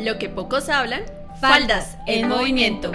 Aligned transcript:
Lo 0.00 0.18
que 0.18 0.28
pocos 0.28 0.68
hablan, 0.68 1.04
faldas 1.40 1.96
en 2.08 2.28
movimiento. 2.28 2.90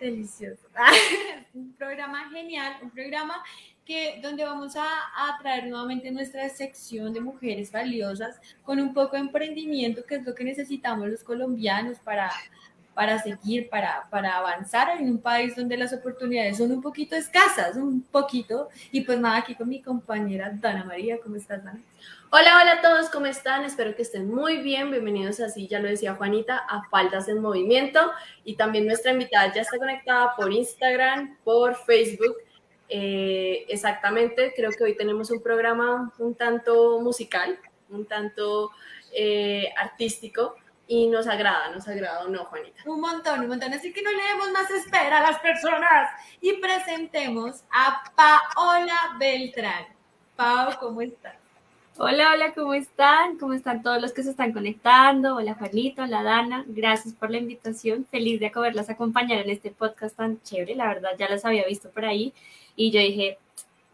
Delicioso. 0.00 0.68
un 1.52 1.74
programa 1.74 2.30
genial, 2.30 2.78
un 2.80 2.88
programa 2.88 3.44
que 3.84 4.20
donde 4.22 4.42
vamos 4.42 4.74
a, 4.76 4.86
a, 4.86 5.36
traer 5.42 5.66
nuevamente 5.66 6.10
nuestra 6.10 6.48
sección 6.48 7.12
de 7.12 7.20
mujeres 7.20 7.70
valiosas 7.70 8.40
con 8.62 8.80
un 8.80 8.94
poco 8.94 9.16
de 9.16 9.18
emprendimiento, 9.24 10.02
que 10.06 10.14
es 10.14 10.24
lo 10.24 10.34
que 10.34 10.44
necesitamos 10.44 11.08
los 11.08 11.22
colombianos 11.22 11.98
para, 11.98 12.32
para 12.94 13.18
seguir, 13.18 13.68
para, 13.70 14.06
para 14.10 14.36
avanzar 14.36 15.00
en 15.00 15.08
un 15.08 15.18
país 15.18 15.56
donde 15.56 15.76
las 15.76 15.92
oportunidades 15.92 16.58
son 16.58 16.72
un 16.72 16.82
poquito 16.82 17.16
escasas, 17.16 17.76
un 17.76 18.02
poquito. 18.02 18.68
Y 18.90 19.02
pues 19.02 19.18
nada, 19.18 19.38
aquí 19.38 19.54
con 19.54 19.68
mi 19.68 19.80
compañera 19.80 20.52
Dana 20.54 20.84
María, 20.84 21.18
¿cómo 21.22 21.36
estás, 21.36 21.64
Dana? 21.64 21.80
Hola, 22.30 22.60
hola 22.60 22.72
a 22.72 22.80
todos, 22.82 23.08
¿cómo 23.10 23.26
están? 23.26 23.64
Espero 23.64 23.94
que 23.94 24.02
estén 24.02 24.28
muy 24.28 24.58
bien. 24.58 24.90
Bienvenidos 24.90 25.40
así, 25.40 25.66
ya 25.66 25.80
lo 25.80 25.88
decía 25.88 26.14
Juanita, 26.14 26.58
a 26.68 26.82
Faldas 26.90 27.28
en 27.28 27.40
Movimiento. 27.40 28.00
Y 28.44 28.56
también 28.56 28.86
nuestra 28.86 29.12
invitada 29.12 29.52
ya 29.54 29.62
está 29.62 29.78
conectada 29.78 30.34
por 30.36 30.52
Instagram, 30.52 31.38
por 31.44 31.76
Facebook. 31.76 32.36
Eh, 32.88 33.64
exactamente, 33.68 34.52
creo 34.54 34.70
que 34.70 34.84
hoy 34.84 34.96
tenemos 34.96 35.30
un 35.30 35.42
programa 35.42 36.12
un 36.18 36.34
tanto 36.34 37.00
musical, 37.00 37.58
un 37.88 38.04
tanto 38.04 38.70
eh, 39.14 39.72
artístico 39.78 40.56
y 40.92 41.06
nos 41.06 41.26
agrada, 41.26 41.70
nos 41.70 41.88
agrada 41.88 42.24
o 42.24 42.28
no, 42.28 42.44
Juanita. 42.44 42.82
Un 42.84 43.00
montón, 43.00 43.40
un 43.40 43.48
montón. 43.48 43.72
Así 43.72 43.94
que 43.94 44.02
no 44.02 44.10
le 44.10 44.22
demos 44.24 44.50
más 44.52 44.70
espera 44.70 45.20
a 45.20 45.30
las 45.30 45.38
personas 45.38 46.10
y 46.38 46.52
presentemos 46.58 47.64
a 47.70 48.04
Paola 48.14 49.16
Beltrán. 49.18 49.86
Pao, 50.36 50.78
¿cómo 50.78 51.00
estás? 51.00 51.34
Hola, 51.96 52.32
hola, 52.34 52.52
¿cómo 52.52 52.74
están? 52.74 53.38
¿Cómo 53.38 53.54
están 53.54 53.82
todos 53.82 54.02
los 54.02 54.12
que 54.12 54.22
se 54.22 54.32
están 54.32 54.52
conectando? 54.52 55.36
Hola 55.36 55.54
Juanito, 55.54 56.02
hola 56.02 56.22
Dana, 56.22 56.64
gracias 56.66 57.14
por 57.14 57.30
la 57.30 57.38
invitación. 57.38 58.04
Feliz 58.10 58.38
de 58.38 58.50
poderlas 58.50 58.90
acompañar 58.90 59.38
en 59.38 59.48
este 59.48 59.70
podcast 59.70 60.14
tan 60.14 60.42
chévere, 60.42 60.74
la 60.74 60.88
verdad 60.88 61.12
ya 61.18 61.26
las 61.26 61.46
había 61.46 61.64
visto 61.64 61.88
por 61.88 62.04
ahí 62.04 62.34
y 62.76 62.90
yo 62.90 63.00
dije, 63.00 63.38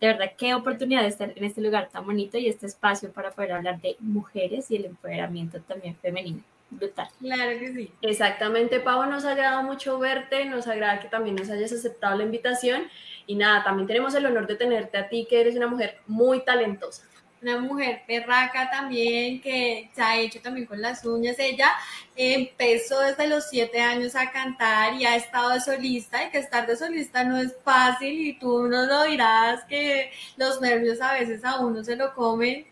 de 0.01 0.06
verdad, 0.08 0.33
qué 0.36 0.53
oportunidad 0.53 1.03
de 1.03 1.08
estar 1.08 1.33
en 1.36 1.45
este 1.45 1.61
lugar 1.61 1.91
tan 1.92 2.05
bonito 2.05 2.39
y 2.39 2.48
este 2.48 2.67
espacio 2.67 3.12
para 3.12 3.30
poder 3.30 3.53
hablar 3.53 3.80
de 3.80 3.95
mujeres 4.01 4.69
y 4.73 4.77
el 4.77 4.86
empoderamiento 4.86 5.61
también 5.61 5.95
femenino. 5.95 6.42
Brutal. 6.70 7.08
Claro 7.19 7.58
que 7.58 7.72
sí. 7.72 7.92
Exactamente, 8.02 8.80
Pau, 8.80 9.08
nos 9.11 9.24
ha 9.24 9.33
agradado 9.33 9.62
mucho 9.62 9.98
verte, 9.98 10.44
nos 10.44 10.66
agrada 10.66 11.00
que 11.00 11.08
también 11.08 11.36
nos 11.36 11.48
hayas 11.48 11.72
aceptado 11.72 12.16
la 12.16 12.24
invitación 12.24 12.83
y 13.27 13.34
nada, 13.34 13.64
también 13.64 13.86
tenemos 13.86 14.14
el 14.14 14.27
honor 14.27 14.47
de 14.47 14.56
tenerte 14.56 14.98
a 14.98 15.08
ti, 15.08 15.27
que 15.28 15.41
eres 15.41 15.56
una 15.56 15.66
mujer 15.66 16.00
muy 16.06 16.44
talentosa 16.44 17.05
una 17.42 17.58
mujer 17.58 18.02
perraca 18.06 18.70
también 18.70 19.41
que 19.41 19.91
se 19.94 20.02
ha 20.02 20.19
hecho 20.19 20.41
también 20.41 20.66
con 20.66 20.80
las 20.80 21.05
uñas. 21.05 21.39
Ella 21.39 21.70
empezó 22.16 23.00
desde 23.00 23.28
los 23.28 23.48
siete 23.48 23.80
años 23.80 24.16
a 24.16 24.30
cantar 24.30 24.94
y 24.94 25.05
ha 25.05 25.16
estado 25.16 25.50
de 25.50 25.61
solista 25.61 26.24
y 26.24 26.30
que 26.30 26.39
estar 26.39 26.66
de 26.66 26.77
solista 26.77 27.24
no 27.24 27.39
es 27.39 27.55
fácil 27.64 28.12
y 28.12 28.39
tú 28.39 28.66
no 28.69 28.86
lo 28.86 29.05
dirás 29.05 29.64
que 29.64 30.11
los 30.36 30.61
nervios 30.61 31.00
a 31.00 31.14
veces 31.14 31.44
a 31.44 31.61
uno 31.61 31.84
se 31.84 31.96
lo 31.96 32.14
comen. 32.14 32.66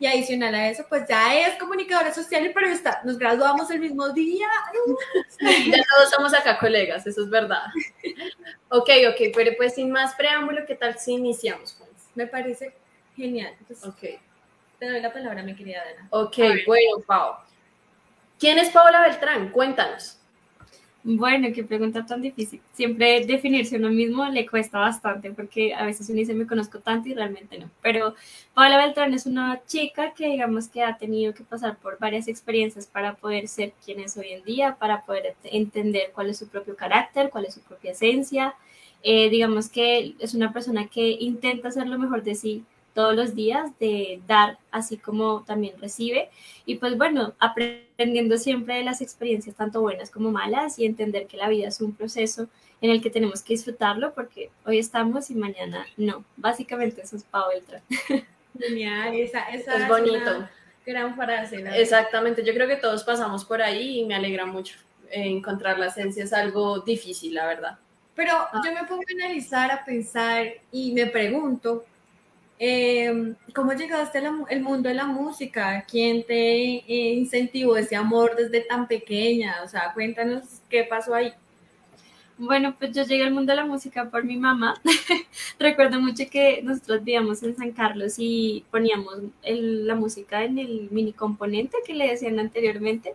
Y 0.00 0.06
adicional 0.06 0.54
a 0.54 0.70
eso, 0.70 0.84
pues 0.88 1.06
ya 1.06 1.38
es 1.38 1.58
comunicadora 1.58 2.12
social 2.12 2.46
y 2.46 2.48
periodista. 2.48 3.02
Nos 3.04 3.18
graduamos 3.18 3.70
el 3.70 3.80
mismo 3.80 4.08
día. 4.08 4.48
ya 5.38 5.84
todos 5.94 6.10
somos 6.10 6.32
acá 6.32 6.58
colegas, 6.58 7.06
eso 7.06 7.22
es 7.22 7.28
verdad. 7.28 7.64
ok, 8.70 8.88
ok, 9.10 9.30
pero 9.34 9.52
pues 9.58 9.74
sin 9.74 9.92
más 9.92 10.14
preámbulo, 10.14 10.64
¿qué 10.66 10.74
tal 10.74 10.98
si 10.98 11.12
iniciamos? 11.12 11.76
Pues? 11.78 11.90
Me 12.14 12.26
parece 12.26 12.74
Genial. 13.14 13.54
ok. 13.84 14.18
Te 14.78 14.88
doy 14.88 15.00
la 15.02 15.12
palabra, 15.12 15.42
mi 15.42 15.54
querida 15.54 15.84
Dana. 15.84 16.08
Ok, 16.08 16.38
bueno, 16.66 17.04
Pau. 17.06 17.34
¿Quién 18.38 18.58
es 18.58 18.70
Paola 18.70 19.02
Beltrán? 19.02 19.50
Cuéntanos. 19.50 20.19
Bueno, 21.02 21.48
qué 21.54 21.64
pregunta 21.64 22.04
tan 22.04 22.20
difícil. 22.20 22.60
Siempre 22.74 23.24
definirse 23.24 23.76
uno 23.76 23.88
mismo 23.88 24.28
le 24.28 24.46
cuesta 24.46 24.78
bastante 24.78 25.30
porque 25.30 25.72
a 25.72 25.86
veces 25.86 26.10
uno 26.10 26.18
dice 26.18 26.34
me 26.34 26.46
conozco 26.46 26.78
tanto 26.80 27.08
y 27.08 27.14
realmente 27.14 27.58
no. 27.58 27.70
Pero 27.80 28.14
Paola 28.52 28.76
Beltrán 28.76 29.14
es 29.14 29.24
una 29.24 29.62
chica 29.66 30.12
que 30.12 30.26
digamos 30.28 30.68
que 30.68 30.82
ha 30.82 30.98
tenido 30.98 31.32
que 31.32 31.42
pasar 31.42 31.78
por 31.78 31.98
varias 31.98 32.28
experiencias 32.28 32.86
para 32.86 33.14
poder 33.14 33.48
ser 33.48 33.72
quien 33.82 34.00
es 34.00 34.14
hoy 34.18 34.28
en 34.32 34.44
día, 34.44 34.76
para 34.78 35.02
poder 35.06 35.36
entender 35.44 36.12
cuál 36.14 36.28
es 36.28 36.36
su 36.38 36.48
propio 36.48 36.76
carácter, 36.76 37.30
cuál 37.30 37.46
es 37.46 37.54
su 37.54 37.60
propia 37.62 37.92
esencia. 37.92 38.54
Eh, 39.02 39.30
digamos 39.30 39.70
que 39.70 40.14
es 40.18 40.34
una 40.34 40.52
persona 40.52 40.88
que 40.88 41.12
intenta 41.12 41.68
hacer 41.68 41.86
lo 41.86 41.98
mejor 41.98 42.22
de 42.22 42.34
sí 42.34 42.64
todos 42.94 43.14
los 43.14 43.34
días 43.34 43.70
de 43.78 44.20
dar 44.26 44.58
así 44.70 44.96
como 44.96 45.44
también 45.44 45.74
recibe 45.80 46.30
y 46.66 46.76
pues 46.76 46.96
bueno, 46.96 47.34
aprendiendo 47.38 48.36
siempre 48.38 48.76
de 48.76 48.84
las 48.84 49.00
experiencias 49.00 49.56
tanto 49.56 49.80
buenas 49.80 50.10
como 50.10 50.30
malas 50.30 50.78
y 50.78 50.86
entender 50.86 51.26
que 51.26 51.36
la 51.36 51.48
vida 51.48 51.68
es 51.68 51.80
un 51.80 51.94
proceso 51.94 52.48
en 52.80 52.90
el 52.90 53.02
que 53.02 53.10
tenemos 53.10 53.42
que 53.42 53.54
disfrutarlo 53.54 54.14
porque 54.14 54.50
hoy 54.64 54.78
estamos 54.78 55.30
y 55.30 55.34
mañana 55.34 55.86
no. 55.96 56.24
Básicamente 56.36 57.02
eso 57.02 57.16
es 57.16 57.24
Pau 57.24 57.48
Beltrán. 57.50 57.82
Genial, 58.58 59.14
esa, 59.14 59.44
esa 59.50 59.76
es, 59.76 59.88
bonito. 59.88 60.48
gran 60.84 61.14
frase. 61.14 61.64
Exactamente, 61.74 62.44
yo 62.44 62.52
creo 62.52 62.66
que 62.66 62.76
todos 62.76 63.04
pasamos 63.04 63.44
por 63.44 63.62
ahí 63.62 64.00
y 64.00 64.04
me 64.06 64.14
alegra 64.14 64.46
mucho. 64.46 64.76
Encontrar 65.10 65.78
la 65.78 65.86
esencia 65.86 66.24
es 66.24 66.32
algo 66.32 66.80
difícil, 66.80 67.34
la 67.34 67.46
verdad. 67.46 67.78
Pero 68.14 68.32
ah. 68.34 68.60
yo 68.64 68.72
me 68.72 68.84
pongo 68.84 69.02
a 69.02 69.24
analizar, 69.24 69.70
a 69.70 69.84
pensar 69.84 70.46
y 70.70 70.92
me 70.92 71.06
pregunto, 71.06 71.84
eh, 72.62 73.34
¿Cómo 73.54 73.72
llegaste 73.72 74.18
al 74.18 74.60
mundo 74.60 74.90
de 74.90 74.94
la 74.94 75.06
música? 75.06 75.82
¿Quién 75.90 76.24
te 76.26 76.76
eh, 76.76 77.14
incentivó 77.14 77.74
ese 77.78 77.96
amor 77.96 78.36
desde 78.36 78.60
tan 78.60 78.86
pequeña? 78.86 79.62
O 79.64 79.68
sea, 79.68 79.94
cuéntanos 79.94 80.44
qué 80.68 80.84
pasó 80.84 81.14
ahí. 81.14 81.32
Bueno, 82.36 82.74
pues 82.78 82.92
yo 82.92 83.02
llegué 83.04 83.24
al 83.24 83.32
mundo 83.32 83.52
de 83.52 83.56
la 83.56 83.64
música 83.64 84.10
por 84.10 84.24
mi 84.24 84.36
mamá. 84.36 84.74
Recuerdo 85.58 86.00
mucho 86.02 86.24
que 86.30 86.60
nosotros 86.62 87.02
vivíamos 87.02 87.42
en 87.42 87.56
San 87.56 87.72
Carlos 87.72 88.16
y 88.18 88.64
poníamos 88.70 89.14
la 89.42 89.94
música 89.94 90.44
en 90.44 90.58
el 90.58 90.88
mini 90.90 91.14
componente 91.14 91.78
que 91.86 91.94
le 91.94 92.08
decían 92.08 92.38
anteriormente. 92.38 93.14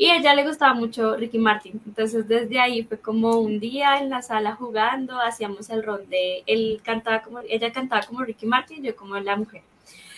Y 0.00 0.06
a 0.06 0.16
ella 0.16 0.32
le 0.32 0.46
gustaba 0.46 0.72
mucho 0.72 1.14
Ricky 1.14 1.38
Martin. 1.38 1.78
Entonces 1.84 2.26
desde 2.26 2.58
ahí 2.58 2.84
fue 2.84 2.98
como 2.98 3.38
un 3.38 3.60
día 3.60 3.98
en 3.98 4.08
la 4.08 4.22
sala 4.22 4.54
jugando, 4.54 5.20
hacíamos 5.20 5.68
el 5.68 5.82
rol 5.82 6.08
de, 6.08 6.42
él 6.46 6.80
cantaba 6.82 7.20
como, 7.20 7.40
ella 7.46 7.70
cantaba 7.70 8.00
como 8.06 8.22
Ricky 8.22 8.46
Martin, 8.46 8.82
yo 8.82 8.96
como 8.96 9.18
la 9.18 9.36
mujer. 9.36 9.60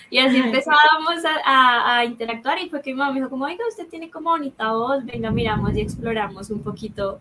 Y 0.08 0.18
así 0.18 0.36
empezábamos 0.36 1.24
a, 1.44 1.98
a, 1.98 2.04
interactuar 2.04 2.60
y 2.60 2.70
fue 2.70 2.80
que 2.80 2.92
mi 2.92 2.98
mamá 2.98 3.10
me 3.10 3.18
dijo 3.18 3.30
como, 3.30 3.46
oiga, 3.46 3.64
usted 3.68 3.88
tiene 3.88 4.08
como 4.08 4.30
bonita 4.30 4.70
voz, 4.70 5.04
venga, 5.04 5.32
miramos 5.32 5.74
y 5.74 5.80
exploramos 5.80 6.50
un 6.50 6.62
poquito. 6.62 7.18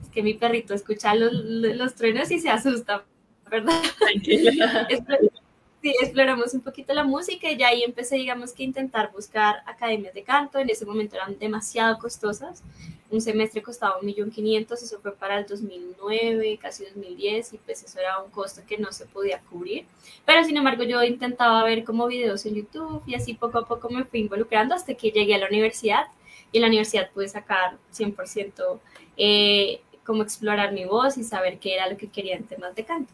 Es 0.00 0.08
que 0.10 0.22
mi 0.22 0.34
perrito 0.34 0.72
escucha 0.72 1.16
los, 1.16 1.32
los 1.32 1.96
truenos 1.96 2.30
y 2.30 2.38
se 2.38 2.48
asusta, 2.48 3.02
¿verdad? 3.50 3.82
sí, 5.84 5.94
exploramos 6.00 6.54
un 6.54 6.62
poquito 6.62 6.94
la 6.94 7.04
música 7.04 7.50
y 7.50 7.58
ya 7.58 7.68
ahí 7.68 7.82
empecé, 7.82 8.16
digamos, 8.16 8.54
que 8.54 8.62
intentar 8.62 9.12
buscar 9.12 9.62
academias 9.66 10.14
de 10.14 10.22
canto. 10.22 10.58
En 10.58 10.70
ese 10.70 10.86
momento 10.86 11.16
eran 11.16 11.38
demasiado 11.38 11.98
costosas. 11.98 12.62
Un 13.10 13.20
semestre 13.20 13.62
costaba 13.62 13.98
un 13.98 14.06
millón 14.06 14.30
quinientos, 14.30 14.82
eso 14.82 14.98
fue 15.00 15.14
para 15.14 15.38
el 15.38 15.46
2009, 15.46 16.58
casi 16.60 16.84
2010, 16.86 17.52
y 17.52 17.58
pues 17.58 17.84
eso 17.84 18.00
era 18.00 18.18
un 18.22 18.30
costo 18.30 18.62
que 18.66 18.78
no 18.78 18.92
se 18.92 19.04
podía 19.04 19.40
cubrir. 19.40 19.84
Pero 20.24 20.42
sin 20.42 20.56
embargo 20.56 20.84
yo 20.84 21.02
intentaba 21.02 21.62
ver 21.64 21.84
como 21.84 22.06
videos 22.06 22.46
en 22.46 22.54
YouTube 22.54 23.02
y 23.06 23.14
así 23.14 23.34
poco 23.34 23.58
a 23.58 23.66
poco 23.66 23.90
me 23.90 24.04
fui 24.04 24.20
involucrando 24.20 24.74
hasta 24.74 24.94
que 24.94 25.10
llegué 25.10 25.34
a 25.34 25.38
la 25.38 25.48
universidad 25.48 26.06
y 26.50 26.56
en 26.56 26.62
la 26.62 26.68
universidad 26.68 27.10
pude 27.10 27.28
sacar 27.28 27.76
100% 27.92 28.80
eh, 29.18 29.82
como 30.02 30.22
explorar 30.22 30.72
mi 30.72 30.86
voz 30.86 31.18
y 31.18 31.24
saber 31.24 31.58
qué 31.58 31.74
era 31.74 31.90
lo 31.90 31.98
que 31.98 32.08
quería 32.08 32.36
en 32.36 32.44
temas 32.44 32.74
de 32.74 32.84
canto. 32.86 33.12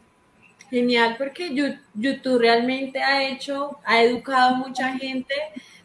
Genial, 0.71 1.17
porque 1.19 1.53
YouTube 1.95 2.41
realmente 2.41 3.03
ha 3.03 3.29
hecho, 3.29 3.79
ha 3.85 4.03
educado 4.03 4.55
a 4.55 4.59
mucha 4.59 4.97
gente 4.97 5.35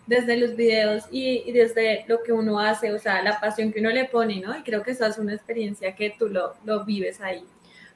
desde 0.05 0.37
los 0.37 0.55
videos 0.55 1.05
y, 1.11 1.51
desde 1.51 2.05
lo 2.07 2.21
que 2.21 2.31
uno 2.31 2.59
hace, 2.59 2.93
o 2.93 2.99
sea, 2.99 3.23
la 3.23 3.39
pasión 3.39 3.73
que 3.73 3.79
uno 3.79 3.89
le 3.89 4.05
pone, 4.05 4.39
¿no? 4.39 4.57
Y 4.57 4.61
creo 4.61 4.83
que 4.83 4.91
eso 4.91 5.05
es 5.05 5.17
una 5.17 5.33
experiencia 5.33 5.95
que 5.95 6.15
tú 6.17 6.27
lo, 6.27 6.53
lo 6.63 6.85
vives 6.85 7.19
ahí. 7.21 7.43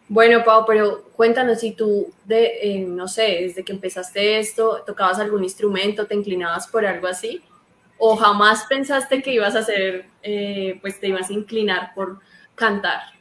Bueno, 0.07 0.43
Pau, 0.43 0.65
pero 0.65 1.03
cuéntanos 1.15 1.59
si 1.59 1.73
tú, 1.73 2.11
de, 2.25 2.57
eh, 2.63 2.79
no 2.79 3.07
sé, 3.07 3.41
desde 3.41 3.63
que 3.63 3.73
empezaste 3.73 4.39
esto, 4.39 4.81
tocabas 4.83 5.19
algún 5.19 5.43
instrumento, 5.43 6.07
te 6.07 6.15
inclinabas 6.15 6.67
por 6.67 6.83
algo 6.83 7.05
así, 7.05 7.43
o 7.99 8.15
jamás 8.15 8.65
pensaste 8.67 9.21
que 9.21 9.33
ibas 9.33 9.55
a 9.55 9.59
hacer, 9.59 10.07
eh, 10.23 10.79
pues 10.81 10.99
te 10.99 11.09
ibas 11.09 11.29
a 11.29 11.33
inclinar 11.33 11.93
por 11.93 12.19
cantar. 12.55 13.18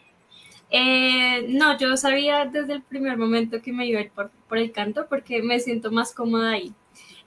Eh, 0.70 1.46
no, 1.48 1.78
yo 1.78 1.96
sabía 1.96 2.44
desde 2.44 2.74
el 2.74 2.82
primer 2.82 3.16
momento 3.16 3.62
que 3.62 3.72
me 3.72 3.86
iba 3.86 4.00
a 4.00 4.02
ir 4.02 4.10
por, 4.10 4.30
el 4.58 4.72
canto 4.72 5.06
porque 5.08 5.42
me 5.42 5.60
siento 5.60 5.90
más 5.90 6.12
cómoda 6.12 6.50
ahí. 6.52 6.72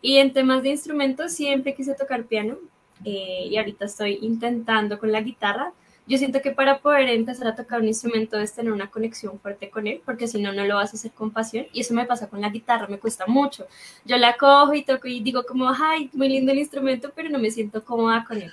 Y 0.01 0.17
en 0.17 0.33
temas 0.33 0.63
de 0.63 0.69
instrumentos 0.69 1.33
siempre 1.33 1.75
quise 1.75 1.93
tocar 1.95 2.25
piano 2.25 2.57
eh, 3.05 3.47
y 3.49 3.57
ahorita 3.57 3.85
estoy 3.85 4.19
intentando 4.21 4.99
con 4.99 5.11
la 5.11 5.21
guitarra. 5.21 5.73
yo 6.07 6.17
siento 6.17 6.41
que 6.41 6.51
para 6.51 6.79
poder 6.79 7.07
empezar 7.09 7.47
a 7.47 7.55
tocar 7.55 7.79
un 7.79 7.87
instrumento 7.87 8.37
es 8.39 8.53
tener 8.53 8.71
una 8.73 8.89
conexión 8.89 9.39
fuerte 9.39 9.69
con 9.69 9.87
él, 9.87 10.01
porque 10.05 10.27
si 10.27 10.41
no, 10.41 10.51
no 10.51 10.65
lo 10.65 10.75
vas 10.75 10.93
a 10.93 10.97
hacer 10.97 11.11
con 11.11 11.31
pasión. 11.31 11.67
Y 11.73 11.81
eso 11.81 11.93
me 11.93 12.05
pasa 12.05 12.29
con 12.29 12.41
la 12.41 12.49
guitarra, 12.49 12.87
me 12.87 12.99
cuesta 12.99 13.25
mucho. 13.27 13.67
Yo 14.05 14.17
la 14.17 14.35
cojo 14.37 14.73
y 14.73 14.83
toco 14.83 15.07
y 15.07 15.21
digo 15.21 15.43
como, 15.45 15.69
ay, 15.69 16.09
muy 16.13 16.29
lindo 16.29 16.51
el 16.51 16.59
instrumento, 16.59 17.11
pero 17.15 17.29
no 17.29 17.39
me 17.39 17.51
siento 17.51 17.83
cómoda 17.83 18.25
con 18.27 18.41
él. 18.41 18.51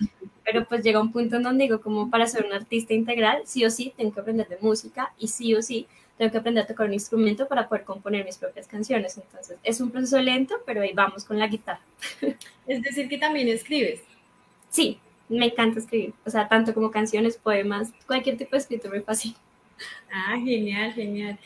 Pero 0.51 0.65
pues 0.65 0.83
llega 0.83 0.99
un 0.99 1.13
punto 1.13 1.37
en 1.37 1.43
donde 1.43 1.65
digo, 1.65 1.83
como 1.83 2.09
para 2.09 2.27
ser 2.27 2.47
un 2.47 2.55
artista 2.55 2.95
integral, 2.95 3.43
sí 3.45 3.67
o 3.67 3.71
sí 3.71 3.93
tengo 3.99 4.15
que 4.15 4.21
aprender 4.21 4.49
de 4.49 4.57
música 4.63 5.13
y 5.19 5.29
sí 5.29 5.55
o 5.55 5.61
sí 5.61 5.87
tengo 6.17 6.33
que 6.33 6.39
aprender 6.39 6.65
a 6.65 6.67
tocar 6.67 6.87
un 6.87 6.95
instrumento 6.95 7.47
para 7.47 7.69
poder 7.69 7.85
componer 7.85 8.25
mis 8.25 8.39
propias 8.39 8.67
canciones. 8.67 9.19
Entonces, 9.19 9.59
es 9.63 9.79
un 9.83 9.91
proceso 9.91 10.19
lento, 10.19 10.55
pero 10.65 10.81
ahí 10.81 10.93
vamos 10.95 11.27
con 11.27 11.39
la 11.39 11.49
guitarra. 11.49 11.83
Es 12.67 12.83
decir, 12.83 13.11
que 13.11 13.19
también 13.19 13.49
escribes. 13.49 14.01
Sí, 14.71 14.99
me 15.29 15.47
encanta 15.47 15.81
escribir, 15.81 16.15
o 16.25 16.31
sea, 16.31 16.49
tanto 16.49 16.73
como 16.73 16.91
canciones, 16.91 17.37
poemas, 17.37 17.93
cualquier 18.07 18.39
tipo 18.39 18.53
de 18.53 18.59
escrito 18.59 18.89
me 18.89 19.03
fácil. 19.03 19.35
Ah, 20.11 20.37
genial, 20.43 20.95
genial. 20.95 21.39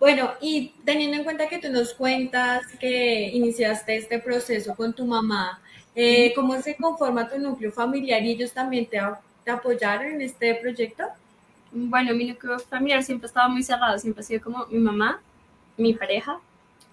Bueno, 0.00 0.32
y 0.40 0.74
teniendo 0.84 1.16
en 1.16 1.24
cuenta 1.24 1.48
que 1.48 1.58
tú 1.58 1.70
nos 1.70 1.94
cuentas 1.94 2.62
que 2.80 3.30
iniciaste 3.32 3.96
este 3.96 4.18
proceso 4.18 4.74
con 4.74 4.94
tu 4.94 5.06
mamá, 5.06 5.60
eh, 6.00 6.32
¿cómo 6.32 6.62
se 6.62 6.76
conforma 6.76 7.28
tu 7.28 7.40
núcleo 7.40 7.72
familiar 7.72 8.22
y 8.22 8.30
ellos 8.30 8.52
también 8.52 8.86
te, 8.86 9.00
te 9.44 9.50
apoyaron 9.50 10.12
en 10.12 10.22
este 10.22 10.54
proyecto? 10.54 11.02
Bueno, 11.72 12.14
mi 12.14 12.26
núcleo 12.26 12.56
familiar 12.60 13.02
siempre 13.02 13.26
estaba 13.26 13.48
muy 13.48 13.64
cerrado, 13.64 13.98
siempre 13.98 14.20
ha 14.20 14.24
sido 14.24 14.40
como 14.40 14.64
mi 14.66 14.78
mamá, 14.78 15.20
mi 15.76 15.94
pareja 15.94 16.38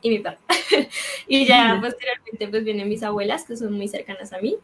y 0.02 0.10
mi 0.10 0.18
perro. 0.18 0.40
y 1.28 1.46
ya 1.46 1.78
posteriormente 1.80 2.48
pues 2.48 2.63
vienen 2.63 2.90
mis 2.90 3.04
abuelas 3.04 3.44
que 3.46 3.56
son 3.56 3.74
muy 3.74 3.88
cercanas 3.88 4.34
a 4.34 4.40
mí. 4.40 4.56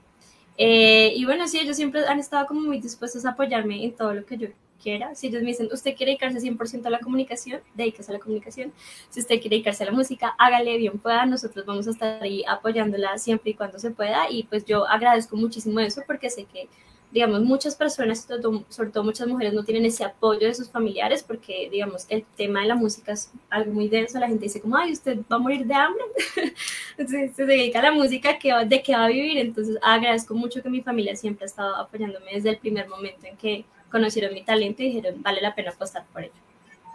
Eh, 0.58 1.14
y 1.16 1.24
bueno, 1.24 1.48
sí, 1.48 1.60
ellos 1.60 1.76
siempre 1.76 2.04
han 2.08 2.18
estado 2.18 2.48
como 2.48 2.62
muy 2.62 2.80
dispuestos 2.80 3.24
a 3.28 3.32
apoyarme 3.32 3.84
en 3.84 3.96
todo 3.96 4.12
lo 4.12 4.26
que 4.26 4.38
yo 4.38 4.48
quiera. 4.81 5.16
Si 5.16 5.28
ellos 5.28 5.42
me 5.42 5.50
dicen, 5.50 5.69
usted 5.72 5.95
quiere 5.95 6.12
dedicarse 6.12 6.39
100% 6.39 6.86
a 6.86 6.89
la 6.89 7.00
comunicación, 7.00 7.62
dedíquese 7.75 8.12
a 8.12 8.13
la 8.13 8.19
comunicación. 8.19 8.74
Si 9.10 9.19
usted 9.19 9.39
quiere 9.39 9.56
dedicarse 9.56 9.83
a 9.83 9.88
la 9.88 9.94
música, 9.94 10.36
hágale 10.38 10.78
bien 10.78 10.98
pueda. 11.00 11.25
Nosotros 11.25 11.66
vamos 11.66 11.88
a 11.88 11.92
estar 11.92 12.22
ahí 12.24 12.44
apoyándola 12.48 13.18
siempre 13.18 13.51
y 13.51 13.54
cuando 13.54 13.80
se 13.80 13.92
pueda. 13.92 14.30
Y 14.30 14.44
pues 14.44 14.66
yo 14.66 14.88
agradezco 14.88 15.36
muchísimo 15.36 15.80
eso 15.80 16.01
porque 16.07 16.30
sé 16.30 16.45
que 16.45 16.68
digamos, 17.12 17.42
muchas 17.42 17.75
personas, 17.75 18.25
sobre 18.69 18.89
todo 18.89 19.04
muchas 19.04 19.28
mujeres, 19.28 19.54
no 19.54 19.63
tienen 19.63 19.86
ese 19.86 20.04
apoyo 20.06 20.48
de 20.48 20.54
sus 20.54 20.69
familiares 20.69 21.24
porque, 21.24 21.69
digamos, 21.69 22.06
el 22.10 22.24
tema 22.38 22.62
de 22.62 22.68
la 22.68 22.75
música 22.75 23.12
es 23.12 23.31
algo 23.50 23.74
muy 23.74 23.89
denso. 23.89 24.18
La 24.19 24.28
gente 24.28 24.45
dice 24.45 24.62
como, 24.62 24.78
ay, 24.78 24.94
usted 24.94 25.19
va 25.31 25.36
a 25.36 25.39
morir 25.39 25.66
de 25.66 25.74
hambre. 25.74 26.04
Entonces, 26.98 27.36
se 27.36 27.45
dedica 27.45 27.80
a 27.80 27.83
la 27.83 27.92
música, 27.92 28.38
¿de 28.66 28.81
qué 28.81 28.94
va 28.94 29.06
a 29.06 29.10
vivir? 29.10 29.38
Entonces, 29.38 29.78
agradezco 29.81 30.33
mucho 30.33 30.63
que 30.63 30.69
mi 30.69 30.81
familia 30.81 31.16
siempre 31.16 31.44
ha 31.44 31.48
estado 31.48 31.75
apoyándome 31.75 32.31
desde 32.33 32.50
el 32.50 32.57
primer 32.57 32.88
momento 32.88 33.28
en 33.28 33.36
que 33.36 33.66
conocieron 33.92 34.34
mi 34.34 34.44
talento 34.44 34.82
y 34.82 34.88
dijeron, 34.88 35.22
vale 35.22 35.42
la 35.42 35.54
pena 35.54 35.72
apostar 35.72 36.06
por 36.12 36.24
ello. 36.24 36.34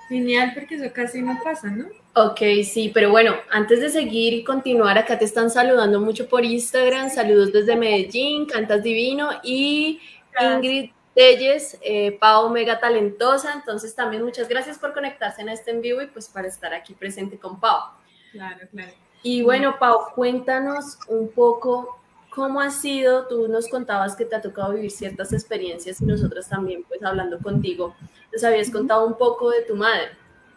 Genial, 0.09 0.53
porque 0.55 0.77
eso 0.77 0.93
casi 0.93 1.21
no 1.21 1.39
pasa, 1.43 1.69
¿no? 1.69 1.87
Ok, 2.15 2.39
sí, 2.65 2.91
pero 2.95 3.11
bueno, 3.11 3.35
antes 3.51 3.81
de 3.81 3.91
seguir 3.91 4.33
y 4.35 4.45
continuar, 4.45 4.97
acá 4.97 5.19
te 5.19 5.25
están 5.25 5.51
saludando 5.51 6.01
mucho 6.01 6.29
por 6.29 6.45
Instagram. 6.45 7.11
Saludos 7.11 7.53
desde 7.53 7.77
Medellín, 7.77 8.47
cantas 8.47 8.83
divino. 8.83 9.31
Y 9.43 10.01
Ingrid 10.41 10.93
Telles, 11.15 11.79
eh, 11.83 12.13
Pau, 12.21 12.51
mega 12.51 12.79
talentosa. 12.79 13.53
Entonces, 13.53 13.95
también 13.95 14.23
muchas 14.23 14.49
gracias 14.49 14.79
por 14.79 14.95
conectarse 14.95 15.43
en 15.43 15.49
este 15.49 15.73
en 15.73 15.81
vivo 15.81 16.01
y 16.01 16.07
pues 16.07 16.29
para 16.29 16.47
estar 16.47 16.73
aquí 16.73 16.95
presente 16.95 17.37
con 17.37 17.59
Pau. 17.59 17.91
Claro, 18.31 18.67
claro. 18.71 18.93
Y 19.23 19.43
bueno, 19.43 19.77
Pau, 19.79 20.13
cuéntanos 20.15 20.99
un 21.09 21.33
poco 21.33 21.96
¿Cómo 22.37 22.61
ha 22.61 22.69
sido? 22.69 23.27
Tú 23.29 23.49
nos 23.49 23.67
contabas 23.67 24.15
que 24.15 24.27
te 24.27 24.37
ha 24.37 24.43
tocado 24.43 24.75
vivir 24.75 24.91
ciertas 24.91 25.33
experiencias 25.33 26.03
y 26.03 26.05
nosotros 26.05 26.47
también, 26.47 26.85
pues 26.87 27.03
hablando 27.03 27.39
contigo, 27.39 27.97
nos 28.31 28.45
habías 28.45 28.71
contado 28.71 29.07
un 29.07 29.17
poco 29.17 29.49
de 29.49 29.63
tu 29.63 29.75
madre. 29.75 30.11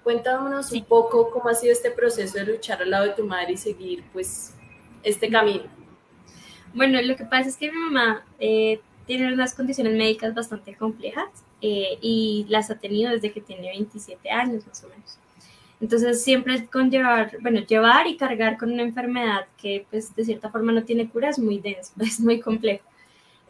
Cuéntanos 0.03 0.73
un 0.73 0.83
poco 0.83 1.31
cómo 1.31 1.47
ha 1.47 1.53
sido 1.53 1.71
este 1.71 1.89
proceso 1.89 2.37
de 2.37 2.47
luchar 2.47 2.81
al 2.81 2.89
lado 2.89 3.05
de 3.05 3.13
tu 3.13 3.25
madre 3.25 3.53
y 3.53 3.57
seguir, 3.57 4.03
pues, 4.11 4.53
este 5.03 5.29
camino. 5.29 5.63
Bueno, 6.73 7.01
lo 7.01 7.15
que 7.15 7.23
pasa 7.23 7.47
es 7.47 7.55
que 7.55 7.71
mi 7.71 7.77
mamá 7.77 8.25
eh, 8.39 8.81
tiene 9.05 9.33
unas 9.33 9.53
condiciones 9.53 9.93
médicas 9.93 10.35
bastante 10.35 10.75
complejas 10.75 11.29
eh, 11.61 11.97
y 12.01 12.45
las 12.49 12.69
ha 12.71 12.75
tenido 12.75 13.11
desde 13.11 13.31
que 13.31 13.39
tiene 13.39 13.69
27 13.69 14.29
años 14.29 14.67
más 14.67 14.83
o 14.83 14.89
menos. 14.89 15.17
Entonces 15.81 16.23
siempre 16.23 16.65
con 16.67 16.91
llevar, 16.91 17.37
bueno, 17.41 17.61
llevar 17.61 18.07
y 18.07 18.17
cargar 18.17 18.57
con 18.57 18.71
una 18.71 18.83
enfermedad 18.83 19.45
que 19.57 19.85
pues 19.89 20.13
de 20.15 20.25
cierta 20.25 20.49
forma 20.49 20.71
no 20.71 20.83
tiene 20.83 21.09
cura 21.09 21.29
es 21.29 21.39
muy 21.39 21.59
denso, 21.59 21.93
es 21.99 22.19
muy 22.19 22.39
complejo. 22.39 22.83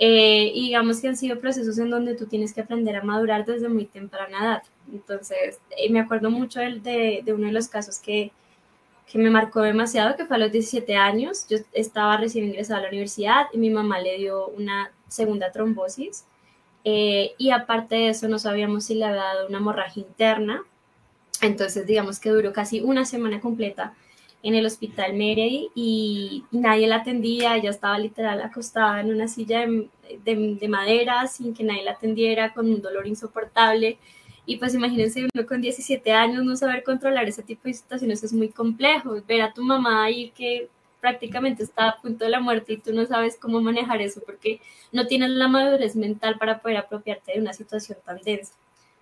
Eh, 0.02 0.52
y 0.56 0.68
digamos 0.68 1.02
que 1.02 1.10
han 1.10 1.18
sido 1.18 1.40
procesos 1.40 1.78
en 1.78 1.90
donde 1.90 2.16
tú 2.16 2.26
tienes 2.26 2.54
que 2.54 2.62
aprender 2.62 2.96
a 2.96 3.04
madurar 3.04 3.46
desde 3.46 3.68
muy 3.68 3.86
temprana 3.86 4.40
edad. 4.40 4.64
Entonces, 4.94 5.60
eh, 5.78 5.90
me 5.92 6.00
acuerdo 6.00 6.31
mucho 6.31 6.62
de, 6.62 7.22
de, 7.26 7.34
uno 7.34 7.48
de 7.48 7.52
los 7.52 7.68
casos 7.68 8.00
que, 8.00 8.31
que 9.12 9.18
me 9.18 9.30
marcó 9.30 9.62
demasiado, 9.62 10.16
que 10.16 10.26
fue 10.26 10.38
a 10.38 10.40
los 10.40 10.52
17 10.54 10.96
años. 10.96 11.46
Yo 11.50 11.58
estaba 11.74 12.16
recién 12.16 12.46
ingresada 12.46 12.80
a 12.80 12.84
la 12.84 12.90
universidad 12.90 13.48
y 13.52 13.58
mi 13.58 13.70
mamá 13.70 14.00
le 14.00 14.18
dio 14.18 14.48
una 14.48 14.92
segunda 15.10 15.52
trombosis. 15.52 16.26
Eh, 16.86 17.34
y 17.38 17.52
aparte 17.52 17.96
de 17.96 18.10
eso, 18.10 18.30
no 18.30 18.40
sabíamos 18.40 18.86
si 18.86 18.96
le 18.96 19.06
había 19.06 19.24
dado 19.24 19.48
una 19.48 19.58
hemorragia 19.58 20.02
interna 20.02 20.64
entonces, 21.42 21.86
digamos 21.86 22.20
que 22.20 22.30
duró 22.30 22.54
casi 22.54 22.82
una 22.82 23.06
semana 23.06 23.40
completa 23.40 23.94
en 24.42 24.56
el 24.56 24.66
hospital 24.66 25.14
Merey 25.14 25.70
y 25.76 26.46
nadie 26.52 26.88
la 26.88 26.98
atendía, 26.98 27.58
ella 27.58 27.70
estaba 27.72 28.00
literal 28.00 28.42
acostada 28.42 29.02
en 29.02 29.14
una 29.14 29.28
silla 29.28 29.66
de, 30.24 30.68
madera 30.70 31.28
sin 31.28 31.54
que 31.54 31.64
nadie 31.64 31.84
la 31.84 31.92
atendiera, 31.92 32.54
con 32.54 32.68
un 32.68 32.82
dolor 32.82 33.08
insoportable. 33.08 33.98
Y 34.46 34.58
pues 34.58 34.74
imagínense 34.74 35.28
uno 35.34 35.46
con 35.46 35.62
17 35.62 36.12
años 36.12 36.44
no 36.44 36.56
saber 36.56 36.84
controlar 36.84 37.28
ese 37.28 37.44
tipo 37.44 37.64
de 37.66 37.74
situaciones 37.74 38.24
es 38.24 38.34
muy 38.34 38.50
complejo. 38.50 39.22
Ver 39.28 39.42
a 39.42 39.54
tu 39.54 39.64
mamá 39.64 40.06
ahí 40.06 40.32
que 40.32 40.70
prácticamente 41.02 41.64
está 41.64 41.90
a 41.90 41.98
punto 42.02 42.26
de 42.26 42.32
la 42.32 42.40
muerte 42.40 42.74
y 42.74 42.78
tú 42.78 42.94
no 42.94 43.06
sabes 43.06 43.38
cómo 43.40 43.62
manejar 43.62 44.02
eso 44.02 44.22
porque 44.26 44.60
no 44.92 45.06
tienes 45.08 45.30
la 45.32 45.48
madurez 45.48 45.96
mental 45.96 46.38
para 46.40 46.60
poder 46.60 46.78
apropiarte 46.78 47.34
de 47.34 47.42
una 47.42 47.54
situación 47.54 48.00
tan 48.06 48.20
densa. 48.22 48.56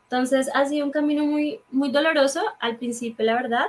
Entonces 0.09 0.49
ha 0.53 0.65
sido 0.65 0.85
un 0.85 0.91
camino 0.91 1.25
muy, 1.25 1.59
muy 1.69 1.91
doloroso 1.91 2.41
al 2.59 2.77
principio, 2.77 3.25
la 3.25 3.35
verdad, 3.35 3.65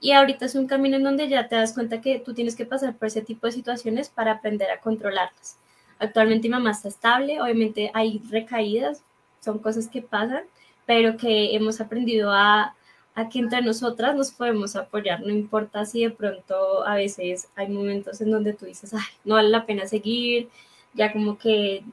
y 0.00 0.12
ahorita 0.12 0.46
es 0.46 0.54
un 0.54 0.66
camino 0.66 0.96
en 0.96 1.02
donde 1.02 1.28
ya 1.28 1.48
te 1.48 1.56
das 1.56 1.72
cuenta 1.74 2.00
que 2.00 2.20
tú 2.20 2.34
tienes 2.34 2.56
que 2.56 2.66
pasar 2.66 2.96
por 2.96 3.08
ese 3.08 3.22
tipo 3.22 3.46
de 3.46 3.52
situaciones 3.52 4.08
para 4.08 4.32
aprender 4.32 4.70
a 4.70 4.80
controlarlas. 4.80 5.58
Actualmente 5.98 6.48
mi 6.48 6.52
mamá 6.52 6.72
está 6.72 6.88
estable, 6.88 7.40
obviamente 7.40 7.90
hay 7.94 8.22
recaídas, 8.30 9.02
son 9.40 9.58
cosas 9.58 9.88
que 9.88 10.02
pasan, 10.02 10.44
pero 10.86 11.16
que 11.16 11.54
hemos 11.54 11.80
aprendido 11.80 12.32
a, 12.32 12.74
a 13.14 13.28
que 13.28 13.40
entre 13.40 13.62
nosotras 13.62 14.14
nos 14.14 14.32
podemos 14.32 14.76
apoyar, 14.76 15.20
no 15.20 15.30
importa 15.30 15.84
si 15.84 16.02
de 16.02 16.10
pronto 16.10 16.86
a 16.86 16.94
veces 16.94 17.48
hay 17.56 17.68
momentos 17.68 18.20
en 18.20 18.30
donde 18.30 18.52
tú 18.52 18.66
dices, 18.66 18.94
ay, 18.94 19.00
no 19.24 19.34
vale 19.34 19.48
la 19.48 19.66
pena 19.66 19.86
seguir, 19.86 20.48
ya 20.94 21.12
como 21.12 21.38
que 21.38 21.84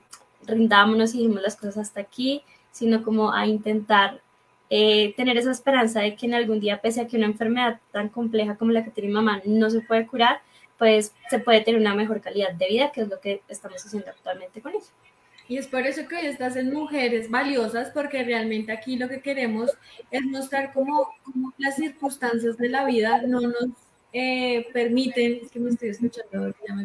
rindámonos 0.48 1.14
y 1.14 1.20
dijimos 1.20 1.42
las 1.42 1.56
cosas 1.56 1.78
hasta 1.78 2.02
aquí, 2.02 2.42
sino 2.72 3.04
como 3.04 3.34
a 3.34 3.48
intentar 3.48 4.22
eh, 4.70 5.14
tener 5.16 5.38
esa 5.38 5.52
esperanza 5.52 6.02
de 6.02 6.16
que 6.16 6.28
en 6.28 6.36
algún 6.36 6.60
día, 6.60 6.82
pese 6.82 7.02
a 7.02 7.08
que 7.08 7.18
una 7.18 7.26
enfermedad 7.26 7.80
tan 7.92 8.10
compleja 8.10 8.56
como 8.56 8.72
la 8.72 8.84
que 8.84 8.92
tiene 8.92 9.10
mamá 9.10 9.42
no 9.46 9.70
se 9.70 9.82
puede 9.82 10.06
curar, 10.06 10.42
pues 10.78 11.14
se 11.30 11.40
puede 11.40 11.62
tener 11.62 11.82
una 11.82 11.96
mejor 11.96 12.22
calidad 12.22 12.54
de 12.54 12.68
vida, 12.68 12.92
que 12.92 13.02
es 13.02 13.08
lo 13.10 13.20
que 13.20 13.42
estamos 13.50 13.86
haciendo 13.86 14.10
actualmente 14.10 14.62
con 14.62 14.74
ella. 14.74 14.86
Y 15.48 15.58
es 15.58 15.68
por 15.68 15.86
eso 15.88 16.08
que 16.08 16.16
hoy 16.16 16.28
estás 16.28 16.56
en 16.56 16.72
Mujeres 16.72 17.32
Valiosas, 17.32 17.90
porque 17.92 18.24
realmente 18.24 18.72
aquí 18.72 18.98
lo 18.98 19.10
que 19.10 19.22
queremos 19.22 19.72
es 20.12 20.22
mostrar 20.22 20.72
cómo, 20.74 21.10
cómo 21.24 21.52
las 21.58 21.76
circunstancias 21.76 22.56
de 22.58 22.70
la 22.70 22.86
vida 22.86 23.24
no 23.24 23.42
nos 23.42 23.70
eh, 24.14 24.68
permiten, 24.72 25.40
es 25.42 25.52
que 25.52 25.60
me 25.60 25.72
estoy 25.72 25.90
escuchando, 25.90 26.54
ya 26.68 26.76
me 26.76 26.84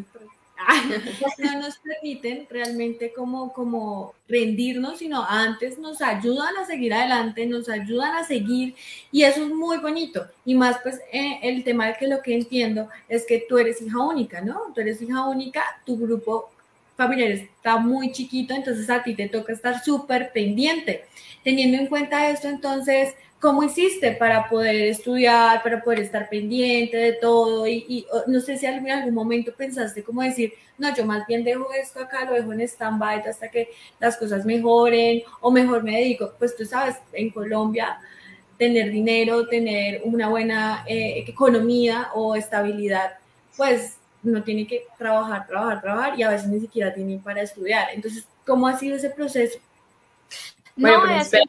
no 1.38 1.60
nos 1.60 1.78
permiten 1.78 2.46
realmente 2.48 3.12
como, 3.12 3.52
como 3.52 4.14
rendirnos, 4.28 4.98
sino 4.98 5.24
antes 5.24 5.78
nos 5.78 6.00
ayudan 6.00 6.56
a 6.56 6.64
seguir 6.64 6.94
adelante, 6.94 7.46
nos 7.46 7.68
ayudan 7.68 8.16
a 8.16 8.24
seguir 8.24 8.74
y 9.10 9.22
eso 9.22 9.42
es 9.44 9.50
muy 9.50 9.78
bonito. 9.78 10.26
Y 10.44 10.54
más 10.54 10.78
pues 10.82 11.00
eh, 11.12 11.40
el 11.42 11.64
tema 11.64 11.88
de 11.88 11.94
que 11.94 12.06
lo 12.06 12.22
que 12.22 12.34
entiendo 12.34 12.88
es 13.08 13.26
que 13.26 13.44
tú 13.48 13.58
eres 13.58 13.82
hija 13.82 13.98
única, 13.98 14.40
¿no? 14.40 14.72
Tú 14.74 14.80
eres 14.80 15.02
hija 15.02 15.26
única, 15.28 15.62
tu 15.84 15.98
grupo 15.98 16.50
familiar 16.96 17.30
está 17.30 17.76
muy 17.78 18.12
chiquito, 18.12 18.54
entonces 18.54 18.88
a 18.88 19.02
ti 19.02 19.14
te 19.14 19.28
toca 19.28 19.52
estar 19.52 19.82
súper 19.82 20.30
pendiente. 20.32 21.04
Teniendo 21.42 21.76
en 21.78 21.88
cuenta 21.88 22.30
esto, 22.30 22.48
entonces 22.48 23.14
¿Cómo 23.44 23.62
hiciste 23.62 24.12
para 24.12 24.48
poder 24.48 24.74
estudiar, 24.74 25.62
para 25.62 25.82
poder 25.82 26.00
estar 26.00 26.30
pendiente 26.30 26.96
de 26.96 27.12
todo? 27.12 27.66
Y, 27.66 28.06
no 28.26 28.40
sé 28.40 28.56
si 28.56 28.64
en 28.64 28.90
algún 28.90 29.12
momento 29.12 29.52
pensaste 29.54 30.02
como 30.02 30.22
decir, 30.22 30.54
no, 30.78 30.96
yo 30.96 31.04
más 31.04 31.26
bien 31.26 31.44
dejo 31.44 31.70
esto 31.74 32.00
acá, 32.00 32.24
lo 32.24 32.32
dejo 32.32 32.54
en 32.54 32.62
stand-by 32.62 33.20
hasta 33.20 33.50
que 33.50 33.68
las 34.00 34.16
cosas 34.16 34.46
mejoren 34.46 35.24
o 35.42 35.50
mejor 35.50 35.82
me 35.82 35.92
dedico. 35.92 36.32
Pues 36.38 36.56
tú 36.56 36.64
sabes, 36.64 36.96
en 37.12 37.28
Colombia 37.28 37.98
tener 38.56 38.90
dinero, 38.90 39.46
tener 39.46 40.00
una 40.04 40.30
buena 40.30 40.82
eh, 40.86 41.22
economía 41.26 42.12
o 42.14 42.34
estabilidad, 42.36 43.18
pues 43.58 43.98
no 44.22 44.42
tiene 44.42 44.66
que 44.66 44.86
trabajar, 44.96 45.46
trabajar, 45.46 45.82
trabajar 45.82 46.18
y 46.18 46.22
a 46.22 46.30
veces 46.30 46.48
ni 46.48 46.60
siquiera 46.60 46.94
tiene 46.94 47.20
para 47.22 47.42
estudiar. 47.42 47.88
Entonces, 47.92 48.26
¿cómo 48.46 48.66
ha 48.66 48.78
sido 48.78 48.96
ese 48.96 49.10
proceso? 49.10 49.58
Bueno, 50.76 51.02
pero 51.04 51.20
espera 51.20 51.44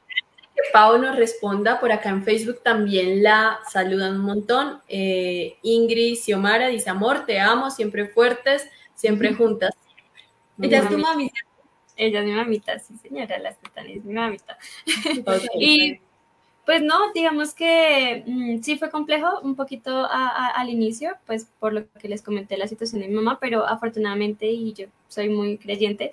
que 0.56 0.62
Pau 0.72 0.98
nos 0.98 1.16
responda. 1.16 1.80
Por 1.80 1.92
acá 1.92 2.10
en 2.10 2.24
Facebook 2.24 2.62
también 2.64 3.22
la 3.22 3.60
saludan 3.70 4.16
un 4.16 4.26
montón. 4.26 4.82
Eh, 4.88 5.58
Ingrid 5.62 6.16
Xiomara 6.16 6.68
dice, 6.68 6.90
amor, 6.90 7.26
te 7.26 7.40
amo, 7.40 7.70
siempre 7.70 8.08
fuertes, 8.08 8.68
siempre 8.94 9.34
juntas. 9.34 9.76
Ella 10.62 10.80
es 10.80 10.90
tu 10.90 10.98
mamita. 10.98 11.40
Ella 11.98 12.20
es 12.20 12.26
mi 12.26 12.32
mamita, 12.34 12.80
sí 12.80 12.96
señora, 12.98 13.38
la 13.40 13.50
es 13.50 14.04
mi 14.04 14.14
mamita. 14.14 14.58
y 15.60 16.00
pues 16.66 16.82
no, 16.82 17.12
digamos 17.14 17.54
que 17.54 18.24
mm, 18.26 18.62
sí 18.64 18.78
fue 18.78 18.90
complejo 18.90 19.40
un 19.42 19.56
poquito 19.56 20.08
al 20.10 20.70
inicio, 20.70 21.16
pues 21.26 21.48
por 21.60 21.74
lo 21.74 21.88
que 21.92 22.10
les 22.10 22.22
comenté 22.24 22.58
la 22.58 22.68
situación 22.68 23.02
de 23.02 23.08
mi 23.08 23.14
mamá, 23.14 23.38
pero 23.40 23.68
afortunadamente, 23.68 24.48
y 24.48 24.74
yo 24.74 24.88
soy 25.08 25.30
muy 25.30 25.58
creyente, 25.58 26.12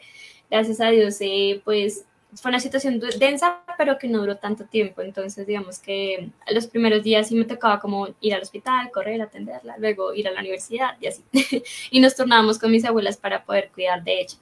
gracias 0.51 0.81
a 0.81 0.91
Dios, 0.91 1.17
eh, 1.21 1.63
pues 1.65 2.05
fue 2.35 2.51
una 2.51 2.61
situación 2.61 3.01
densa, 3.19 3.63
pero 3.77 3.99
que 3.99 4.09
no 4.09 4.21
duró 4.21 4.37
tanto 4.37 4.65
tiempo. 4.65 5.03
Entonces, 5.03 5.47
digamos 5.47 5.79
que 5.79 6.31
los 6.51 6.67
primeros 6.67 7.03
días 7.03 7.29
sí 7.29 7.35
me 7.35 7.45
tocaba 7.45 7.79
como 7.79 8.09
ir 8.21 8.35
al 8.35 8.43
hospital, 8.43 8.91
correr, 8.91 9.21
atenderla, 9.21 9.77
luego 9.79 10.15
ir 10.15 10.29
a 10.29 10.33
la 10.33 10.41
universidad 10.41 10.97
y 11.01 11.09
así. 11.09 11.25
y 11.91 12.01
nos 12.01 12.15
tornábamos 12.17 12.59
con 12.59 12.71
mis 12.71 12.85
abuelas 12.85 13.17
para 13.17 13.45
poder 13.45 13.71
cuidar 13.73 14.03
de 14.03 14.21
ella. 14.21 14.37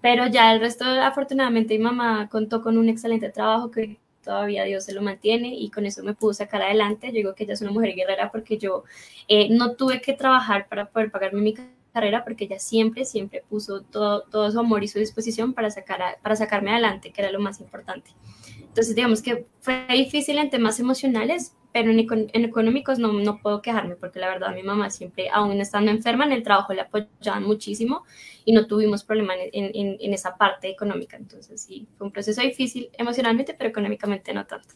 Pero 0.00 0.26
ya 0.26 0.52
el 0.52 0.60
resto, 0.60 0.84
afortunadamente, 0.84 1.78
mi 1.78 1.84
mamá 1.84 2.28
contó 2.30 2.62
con 2.62 2.78
un 2.78 2.88
excelente 2.88 3.30
trabajo 3.30 3.70
que 3.70 3.98
todavía 4.22 4.64
Dios 4.64 4.84
se 4.84 4.94
lo 4.94 5.02
mantiene 5.02 5.54
y 5.54 5.70
con 5.70 5.86
eso 5.86 6.02
me 6.02 6.14
pudo 6.14 6.34
sacar 6.34 6.62
adelante. 6.62 7.08
Yo 7.08 7.14
digo 7.14 7.34
que 7.34 7.44
ella 7.44 7.54
es 7.54 7.60
una 7.60 7.70
mujer 7.70 7.94
guerrera 7.94 8.30
porque 8.32 8.58
yo 8.58 8.84
eh, 9.28 9.48
no 9.50 9.76
tuve 9.76 10.00
que 10.00 10.14
trabajar 10.14 10.66
para 10.68 10.86
poder 10.86 11.10
pagarme 11.10 11.42
mi 11.42 11.54
carrera 11.94 12.24
porque 12.24 12.44
ella 12.44 12.58
siempre, 12.58 13.04
siempre 13.04 13.44
puso 13.48 13.82
todo, 13.82 14.22
todo 14.24 14.50
su 14.50 14.58
amor 14.58 14.82
y 14.82 14.88
su 14.88 14.98
disposición 14.98 15.54
para, 15.54 15.70
sacar 15.70 16.18
para 16.22 16.36
sacarme 16.36 16.72
adelante, 16.72 17.12
que 17.12 17.22
era 17.22 17.30
lo 17.30 17.40
más 17.40 17.60
importante. 17.60 18.10
Entonces, 18.58 18.96
digamos 18.96 19.22
que 19.22 19.46
fue 19.60 19.86
difícil 19.88 20.36
en 20.38 20.50
temas 20.50 20.80
emocionales, 20.80 21.54
pero 21.72 21.90
en, 21.90 21.98
en 22.00 22.44
económicos 22.44 22.98
no, 22.98 23.12
no, 23.12 23.40
puedo 23.40 23.62
quejarme 23.62 23.96
porque 23.96 24.18
la 24.18 24.28
verdad 24.28 24.54
mi 24.54 24.62
mamá 24.62 24.90
siempre, 24.90 25.28
aún 25.30 25.60
estando 25.60 25.90
enferma 25.90 26.24
en 26.24 26.32
el 26.32 26.42
trabajo, 26.42 26.72
le 26.72 26.82
apoyaban 26.82 27.44
muchísimo 27.44 28.04
y 28.44 28.52
no 28.52 28.66
tuvimos 28.66 29.04
problema 29.04 29.34
en, 29.34 29.50
en, 29.52 29.96
en, 30.00 30.14
esa 30.14 30.36
parte 30.36 30.68
económica. 30.68 31.16
Entonces 31.16 31.60
sí, 31.60 31.86
fue 31.96 32.08
un 32.08 32.12
proceso 32.12 32.42
difícil 32.42 32.90
emocionalmente, 32.98 33.54
pero 33.54 33.70
económicamente 33.70 34.34
no 34.34 34.44
tanto. 34.44 34.74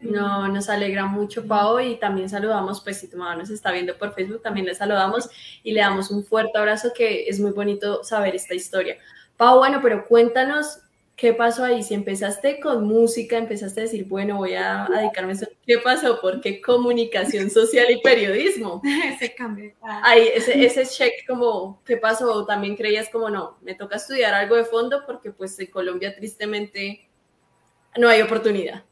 No, 0.00 0.46
nos 0.48 0.68
alegra 0.68 1.06
mucho, 1.06 1.46
Pau, 1.46 1.80
y 1.80 1.96
también 1.96 2.28
saludamos, 2.28 2.80
pues 2.80 3.00
si 3.00 3.08
tu 3.08 3.16
mamá 3.16 3.34
nos 3.34 3.50
está 3.50 3.72
viendo 3.72 3.98
por 3.98 4.14
Facebook, 4.14 4.42
también 4.42 4.66
le 4.66 4.74
saludamos 4.74 5.28
y 5.64 5.72
le 5.72 5.80
damos 5.80 6.10
un 6.10 6.24
fuerte 6.24 6.56
abrazo, 6.56 6.92
que 6.94 7.28
es 7.28 7.40
muy 7.40 7.50
bonito 7.50 8.04
saber 8.04 8.36
esta 8.36 8.54
historia. 8.54 8.96
Pau, 9.36 9.58
bueno, 9.58 9.80
pero 9.82 10.06
cuéntanos 10.06 10.80
¿Qué 11.18 11.34
pasó 11.34 11.64
ahí? 11.64 11.82
Si 11.82 11.94
empezaste 11.94 12.60
con 12.60 12.84
música, 12.86 13.36
empezaste 13.36 13.80
a 13.80 13.82
decir, 13.82 14.04
bueno, 14.04 14.36
voy 14.36 14.54
a 14.54 14.86
dedicarme 14.88 15.32
a 15.32 15.34
eso. 15.34 15.48
¿Qué 15.66 15.78
pasó? 15.78 16.20
¿Por 16.20 16.40
qué 16.40 16.60
comunicación 16.60 17.50
social 17.50 17.90
y 17.90 18.00
periodismo? 18.00 18.80
ese 18.84 19.34
cambio. 19.34 19.74
Ah. 19.82 20.00
Ahí, 20.04 20.28
ese, 20.32 20.64
ese 20.64 20.86
check 20.86 21.26
como, 21.26 21.82
¿qué 21.84 21.96
pasó? 21.96 22.46
también 22.46 22.76
creías 22.76 23.08
como, 23.08 23.30
no, 23.30 23.58
me 23.62 23.74
toca 23.74 23.96
estudiar 23.96 24.32
algo 24.32 24.54
de 24.54 24.64
fondo 24.64 25.02
porque 25.04 25.32
pues 25.32 25.58
en 25.58 25.66
Colombia 25.66 26.14
tristemente 26.14 27.08
no 27.96 28.08
hay 28.08 28.22
oportunidad. 28.22 28.84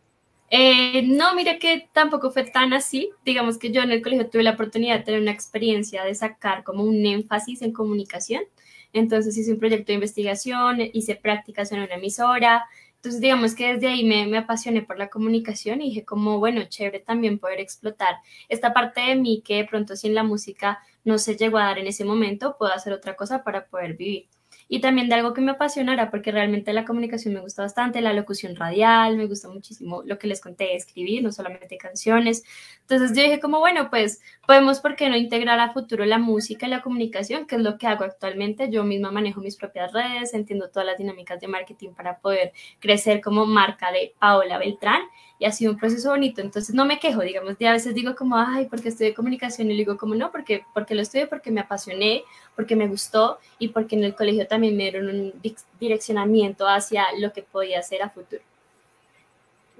Eh, 0.50 1.02
no, 1.02 1.34
mira 1.34 1.58
que 1.58 1.88
tampoco 1.92 2.30
fue 2.30 2.44
tan 2.44 2.72
así. 2.72 3.10
Digamos 3.24 3.58
que 3.58 3.72
yo 3.72 3.82
en 3.82 3.90
el 3.90 4.02
colegio 4.02 4.30
tuve 4.30 4.42
la 4.42 4.52
oportunidad 4.52 4.98
de 4.98 5.04
tener 5.04 5.20
una 5.20 5.32
experiencia 5.32 6.04
de 6.04 6.14
sacar 6.14 6.62
como 6.64 6.84
un 6.84 7.04
énfasis 7.04 7.62
en 7.62 7.72
comunicación. 7.72 8.44
Entonces 8.92 9.36
hice 9.36 9.52
un 9.52 9.58
proyecto 9.58 9.88
de 9.88 9.94
investigación, 9.94 10.78
hice 10.92 11.16
prácticas 11.16 11.72
en 11.72 11.80
una 11.80 11.94
emisora. 11.94 12.66
Entonces, 12.96 13.20
digamos 13.20 13.54
que 13.54 13.74
desde 13.74 13.88
ahí 13.88 14.04
me, 14.04 14.26
me 14.26 14.38
apasioné 14.38 14.82
por 14.82 14.98
la 14.98 15.08
comunicación 15.08 15.80
y 15.80 15.90
dije 15.90 16.04
como, 16.04 16.38
bueno, 16.38 16.64
chévere 16.64 17.00
también 17.00 17.38
poder 17.38 17.60
explotar 17.60 18.16
esta 18.48 18.72
parte 18.72 19.00
de 19.00 19.16
mí 19.16 19.42
que 19.44 19.56
de 19.56 19.64
pronto 19.64 19.96
sin 19.96 20.14
la 20.14 20.22
música 20.24 20.80
no 21.04 21.18
se 21.18 21.36
llegó 21.36 21.58
a 21.58 21.66
dar 21.66 21.78
en 21.78 21.86
ese 21.86 22.04
momento, 22.04 22.56
puedo 22.58 22.72
hacer 22.72 22.92
otra 22.92 23.14
cosa 23.14 23.44
para 23.44 23.66
poder 23.66 23.94
vivir 23.94 24.28
y 24.68 24.80
también 24.80 25.08
de 25.08 25.14
algo 25.14 25.32
que 25.32 25.40
me 25.40 25.52
apasionara, 25.52 26.10
porque 26.10 26.32
realmente 26.32 26.72
la 26.72 26.84
comunicación 26.84 27.34
me 27.34 27.40
gusta 27.40 27.62
bastante, 27.62 28.00
la 28.00 28.12
locución 28.12 28.56
radial, 28.56 29.16
me 29.16 29.26
gusta 29.26 29.48
muchísimo 29.48 30.02
lo 30.04 30.18
que 30.18 30.26
les 30.26 30.40
conté, 30.40 30.74
escribir, 30.74 31.22
no 31.22 31.30
solamente 31.30 31.76
canciones. 31.76 32.42
Entonces 32.80 33.16
yo 33.16 33.22
dije 33.22 33.40
como, 33.40 33.60
bueno, 33.60 33.90
pues 33.90 34.20
podemos, 34.46 34.80
¿por 34.80 34.96
qué 34.96 35.08
no 35.08 35.16
integrar 35.16 35.60
a 35.60 35.72
futuro 35.72 36.04
la 36.04 36.18
música 36.18 36.66
y 36.66 36.70
la 36.70 36.82
comunicación, 36.82 37.46
que 37.46 37.56
es 37.56 37.62
lo 37.62 37.78
que 37.78 37.86
hago 37.86 38.04
actualmente? 38.04 38.70
Yo 38.70 38.84
misma 38.84 39.10
manejo 39.10 39.40
mis 39.40 39.56
propias 39.56 39.92
redes, 39.92 40.34
entiendo 40.34 40.68
todas 40.70 40.86
las 40.86 40.98
dinámicas 40.98 41.40
de 41.40 41.48
marketing 41.48 41.90
para 41.90 42.18
poder 42.18 42.52
crecer 42.80 43.20
como 43.20 43.46
marca 43.46 43.92
de 43.92 44.14
Paola 44.18 44.58
Beltrán 44.58 45.02
y 45.38 45.44
ha 45.44 45.52
sido 45.52 45.72
un 45.72 45.78
proceso 45.78 46.10
bonito, 46.10 46.40
entonces 46.40 46.74
no 46.74 46.84
me 46.84 46.98
quejo, 46.98 47.20
digamos, 47.20 47.58
de 47.58 47.68
a 47.68 47.72
veces 47.72 47.94
digo 47.94 48.16
como, 48.16 48.36
ay, 48.36 48.66
porque 48.66 48.88
estudié 48.88 49.14
comunicación 49.14 49.70
y 49.70 49.76
digo 49.76 49.96
como, 49.96 50.14
no, 50.14 50.32
porque, 50.32 50.64
porque 50.72 50.94
lo 50.94 51.02
estudié, 51.02 51.26
porque 51.26 51.50
me 51.50 51.60
apasioné, 51.60 52.24
porque 52.54 52.74
me 52.74 52.88
gustó 52.88 53.38
y 53.58 53.68
porque 53.68 53.96
en 53.96 54.04
el 54.04 54.14
colegio 54.14 54.46
también 54.46 54.76
me 54.76 54.84
dieron 54.84 55.08
un 55.08 55.34
direccionamiento 55.78 56.66
hacia 56.66 57.04
lo 57.18 57.32
que 57.32 57.42
podía 57.42 57.80
hacer 57.80 58.02
a 58.02 58.10
futuro. 58.10 58.42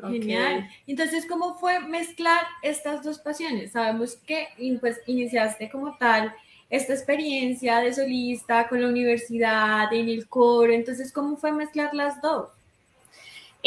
Genial. 0.03 0.69
Entonces, 0.87 1.27
¿cómo 1.27 1.55
fue 1.55 1.81
mezclar 1.81 2.45
estas 2.63 3.03
dos 3.03 3.19
pasiones? 3.19 3.73
Sabemos 3.73 4.17
que 4.17 4.49
pues, 4.81 5.01
iniciaste 5.07 5.71
como 5.71 5.97
tal 5.97 6.35
esta 6.69 6.93
experiencia 6.93 7.79
de 7.79 7.95
solista 7.95 8.69
con 8.69 8.83
la 8.83 8.89
universidad, 8.89 9.93
en 9.93 10.09
el 10.09 10.29
coro. 10.29 10.73
Entonces, 10.73 11.13
¿cómo 11.13 11.37
fue 11.37 11.53
mezclar 11.53 11.95
las 11.95 12.21
dos? 12.21 12.51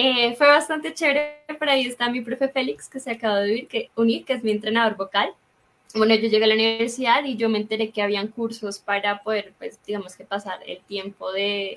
Eh, 0.02 0.34
fue 0.38 0.48
bastante 0.48 0.94
chévere, 0.94 1.44
por 1.60 1.68
ahí 1.68 1.86
está 1.86 2.10
mi 2.10 2.22
profe 2.22 2.48
Félix, 2.48 2.88
que 2.88 3.02
se 3.02 3.12
acaba 3.12 3.42
de 3.42 3.68
unir 3.98 4.24
que, 4.24 4.34
es 4.34 4.44
mi 4.46 4.52
entrenador 4.52 4.96
vocal. 4.96 5.34
Bueno, 5.94 6.16
yo 6.16 6.30
llegué 6.30 6.46
a 6.46 6.48
la 6.48 6.54
universidad 6.54 7.26
y 7.26 7.36
yo 7.36 7.50
me 7.50 7.58
enteré 7.58 7.92
que 7.92 8.02
habían 8.02 8.30
cursos 8.30 8.80
para 8.80 9.22
poder, 9.24 9.54
pues, 9.58 9.78
digamos 9.86 10.16
que 10.16 10.24
pasar 10.24 10.60
el 10.66 10.80
tiempo 10.84 11.34
de, 11.34 11.76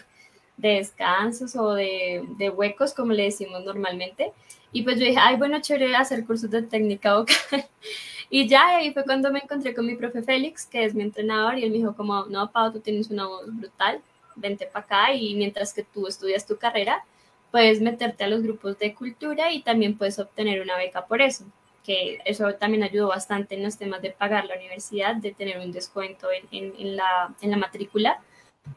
de 0.57 0.69
descansos 0.69 1.57
o 1.57 1.75
de, 1.75 2.23
de, 2.39 2.49
huecos, 2.49 2.95
como 2.95 3.13
le 3.13 3.25
decimos 3.25 3.65
normalmente. 3.65 4.33
Y 4.71 4.83
pues 4.83 5.01
yo 5.01 5.05
dije, 5.05 5.19
ay, 5.21 5.35
bueno, 5.37 5.61
chévere 5.61 5.97
hacer 5.97 6.25
cursos 6.25 6.49
de 6.49 6.63
técnica 6.63 7.17
vocal. 7.17 7.37
y 8.31 8.47
ya 8.47 8.77
ahí 8.77 8.93
fue 8.93 9.03
cuando 9.03 9.33
me 9.33 9.41
encontré 9.41 9.75
con 9.75 9.85
mi 9.85 9.97
profe 9.97 10.23
Félix, 10.23 10.65
que 10.65 10.85
es 10.85 10.95
mi 10.95 11.03
entrenador, 11.03 11.59
y 11.59 11.65
él 11.65 11.73
me 11.73 11.79
dijo 11.79 11.97
como, 11.97 12.27
no, 12.27 12.53
Pau, 12.53 12.73
tú 12.73 12.79
tienes 12.79 13.11
una 13.11 13.27
voz 13.27 13.47
brutal, 13.49 14.01
vente 14.37 14.67
para 14.67 14.85
acá 14.85 15.13
y 15.13 15.35
mientras 15.35 15.75
que 15.75 15.83
tú 15.83 16.07
estudias 16.07 16.47
tu 16.47 16.57
carrera, 16.57 17.05
puedes 17.53 17.81
meterte 17.81 18.25
a 18.25 18.29
los 18.29 18.43
grupos 18.43 18.79
de 18.79 18.95
cultura 18.95 19.53
y 19.53 19.63
también 19.63 19.97
puedes 19.97 20.19
obtener 20.19 20.61
una 20.61 20.77
beca 20.77 21.07
por 21.07 21.23
eso, 21.23 21.45
que 21.85 22.19
eso 22.25 22.55
también 22.55 22.83
ayudó 22.83 23.09
bastante 23.09 23.55
en 23.55 23.63
los 23.63 23.77
temas 23.77 24.03
de 24.03 24.11
pagar 24.11 24.47
la 24.47 24.57
universidad, 24.57 25.15
de 25.15 25.33
tener 25.33 25.59
un 25.59 25.71
descuento 25.71 26.29
en, 26.51 26.75
en, 26.77 26.97
la, 26.97 27.35
en 27.41 27.51
la 27.51 27.57
matrícula, 27.59 28.21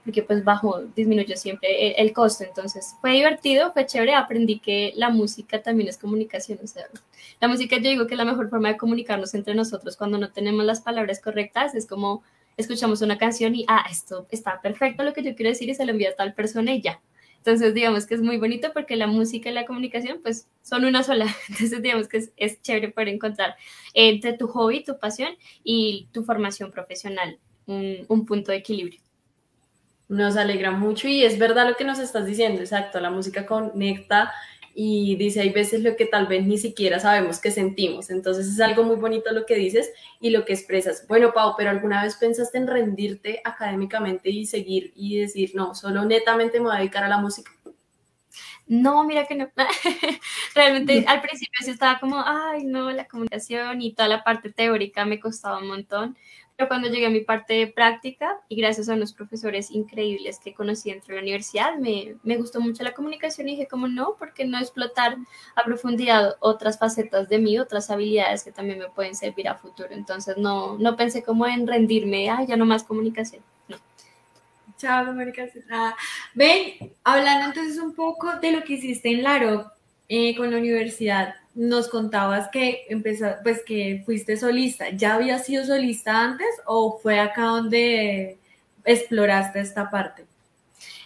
porque 0.03 0.24
pues 0.24 0.44
bajo, 0.44 0.82
disminuyó 0.96 1.38
siempre 1.38 2.00
el, 2.01 2.12
costo. 2.12 2.44
Entonces 2.44 2.96
fue 3.01 3.12
divertido, 3.12 3.72
fue 3.72 3.86
chévere, 3.86 4.13
aprendí 4.13 4.60
que 4.60 4.94
la 4.96 5.10
música 5.10 5.62
también 5.62 5.89
es 5.89 5.98
comunicación, 5.98 6.60
o 6.63 6.67
sea, 6.67 6.86
la 7.39 7.48
música 7.48 7.77
yo 7.77 7.89
digo 7.89 8.08
que 8.08 8.15
es 8.15 8.17
la 8.17 8.25
mejor 8.25 8.50
forma 8.50 8.70
de 8.70 8.77
comunicarnos 8.77 9.34
entre 9.34 9.55
nosotros 9.55 9.96
cuando 9.96 10.17
no 10.17 10.32
tenemos 10.32 10.65
las 10.65 10.82
palabras 10.82 11.22
correctas, 11.22 11.75
es 11.75 11.88
como 11.88 12.24
escuchamos 12.58 13.01
una 13.01 13.17
canción 13.17 13.55
y, 13.55 13.65
ah, 13.67 13.86
esto 13.89 14.27
está 14.32 14.62
perfecto 14.62 15.03
lo 15.03 15.13
que 15.13 15.24
yo 15.24 15.36
quiero 15.36 15.50
decir 15.50 15.70
y 15.70 15.75
se 15.75 15.86
lo 15.86 15.91
envía 15.91 16.12
a 16.12 16.15
tal 16.15 16.34
persona 16.34 16.74
y 16.74 16.82
ya, 16.82 17.01
entonces, 17.45 17.75
digamos 17.75 18.07
que 18.07 18.15
es 18.15 18.23
muy 18.23 18.37
bonito 18.37 18.73
porque 18.73 18.95
la 18.95 19.05
música 19.05 19.51
y 19.51 19.53
la 19.53 19.67
comunicación, 19.67 20.19
pues, 20.23 20.47
son 20.63 20.83
una 20.83 21.03
sola. 21.03 21.27
Entonces, 21.49 21.79
digamos 21.79 22.07
que 22.07 22.27
es, 22.35 22.61
chévere 22.63 22.89
poder 22.89 23.09
encontrar 23.09 23.55
entre 23.93 24.33
tu 24.33 24.47
hobby, 24.47 24.83
tu 24.83 24.97
pasión 24.97 25.29
y 25.63 26.07
tu 26.11 26.23
formación 26.23 26.71
profesional 26.71 27.37
un, 27.67 28.03
un 28.07 28.25
punto 28.25 28.51
de 28.51 28.57
equilibrio. 28.57 28.99
Nos 30.07 30.37
alegra 30.37 30.71
mucho 30.71 31.07
y 31.07 31.23
es 31.23 31.37
verdad 31.37 31.67
lo 31.67 31.75
que 31.75 31.83
nos 31.83 31.99
estás 31.99 32.25
diciendo, 32.25 32.61
exacto, 32.61 32.99
la 32.99 33.11
música 33.11 33.45
conecta 33.45 34.33
y 34.77 35.15
dice, 35.15 35.39
hay 35.39 35.51
veces 35.51 35.82
lo 35.82 35.96
que 35.96 36.05
tal 36.05 36.27
vez 36.27 36.46
ni 36.46 36.58
siquiera 36.58 37.00
sabemos 37.00 37.39
que 37.39 37.50
sentimos. 37.50 38.10
Entonces 38.10 38.46
es 38.48 38.60
algo 38.60 38.84
muy 38.84 38.98
bonito 38.98 39.32
lo 39.32 39.46
que 39.46 39.55
dices 39.55 39.89
y 40.20 40.32
lo 40.32 40.44
que 40.44 40.51
expresas. 40.51 41.08
Bueno, 41.08 41.32
Pau, 41.34 41.53
pero 41.58 41.70
¿alguna 41.70 42.03
vez 42.03 42.17
pensaste 42.17 42.58
en 42.58 42.67
rendirte 42.67 43.41
académicamente 43.46 44.29
y 44.29 44.46
seguir 44.46 44.91
y 44.94 45.17
decir, 45.17 45.51
no, 45.55 45.74
solo 45.75 46.03
netamente 46.03 46.60
me 46.60 46.65
voy 46.65 46.75
a 46.75 46.79
dedicar 46.79 47.05
a 47.05 47.08
la 47.08 47.20
música? 47.20 47.51
No, 48.67 49.05
mira 49.05 49.25
que 49.25 49.36
no. 49.36 49.48
Realmente 50.55 51.05
al 51.08 51.22
principio 51.22 51.60
sí 51.63 51.72
estaba 51.72 52.00
como, 52.00 52.22
ay, 52.25 52.65
no, 52.65 52.91
la 52.91 53.08
comunicación 53.08 53.82
y 53.82 53.94
toda 53.94 54.10
la 54.10 54.25
parte 54.25 54.51
teórica 54.51 55.05
me 55.05 55.22
costaba 55.22 55.60
un 55.60 55.67
montón. 55.67 56.17
Pero 56.57 56.69
cuando 56.69 56.88
llegué 56.88 57.07
a 57.07 57.09
mi 57.09 57.19
parte 57.19 57.53
de 57.53 57.67
práctica 57.67 58.39
y 58.47 58.55
gracias 58.55 58.88
a 58.88 58.93
unos 58.93 59.13
profesores 59.13 59.71
increíbles 59.71 60.39
que 60.39 60.53
conocí 60.53 60.89
dentro 60.89 61.13
de 61.13 61.15
la 61.15 61.24
universidad, 61.24 61.75
me, 61.77 62.15
me 62.24 62.38
gustó 62.38 62.62
mucho 62.62 62.83
la 62.83 62.93
comunicación 62.93 63.50
y 63.50 63.51
dije, 63.51 63.67
como 63.67 63.88
no, 63.89 64.15
porque 64.17 64.45
no 64.45 64.57
explotar 64.57 65.17
a 65.55 65.63
profundidad 65.63 66.35
otras 66.39 66.79
facetas 66.79 67.27
de 67.27 67.39
mí, 67.39 67.59
otras 67.59 67.89
habilidades 67.89 68.43
que 68.43 68.53
también 68.53 68.79
me 68.79 68.89
pueden 68.89 69.15
servir 69.15 69.50
a 69.50 69.55
futuro? 69.55 69.89
Entonces 69.91 70.38
no, 70.38 70.77
no 70.77 70.95
pensé 70.95 71.24
como 71.24 71.45
en 71.45 71.67
rendirme, 71.67 72.29
ah, 72.29 72.43
ya 72.47 72.55
no 72.55 72.65
más 72.65 72.83
comunicación. 72.83 73.43
Chao, 74.77 75.09
América. 75.09 75.47
Ah, 75.71 75.95
ven, 76.33 76.93
hablando 77.03 77.47
entonces 77.47 77.81
un 77.81 77.93
poco 77.95 78.35
de 78.39 78.51
lo 78.51 78.63
que 78.63 78.74
hiciste 78.74 79.09
en 79.09 79.24
Laro 79.24 79.71
eh, 80.09 80.35
con 80.35 80.51
la 80.51 80.57
universidad, 80.57 81.35
nos 81.55 81.88
contabas 81.88 82.50
que 82.50 82.85
empezó, 82.89 83.27
pues 83.41 83.63
que 83.65 84.03
fuiste 84.05 84.38
solista. 84.38 84.89
¿Ya 84.89 85.15
habías 85.15 85.45
sido 85.45 85.65
solista 85.65 86.21
antes 86.21 86.47
o 86.65 87.00
fue 87.00 87.19
acá 87.19 87.45
donde 87.45 88.38
exploraste 88.83 89.62
esta 89.62 89.89
parte? 89.89 90.25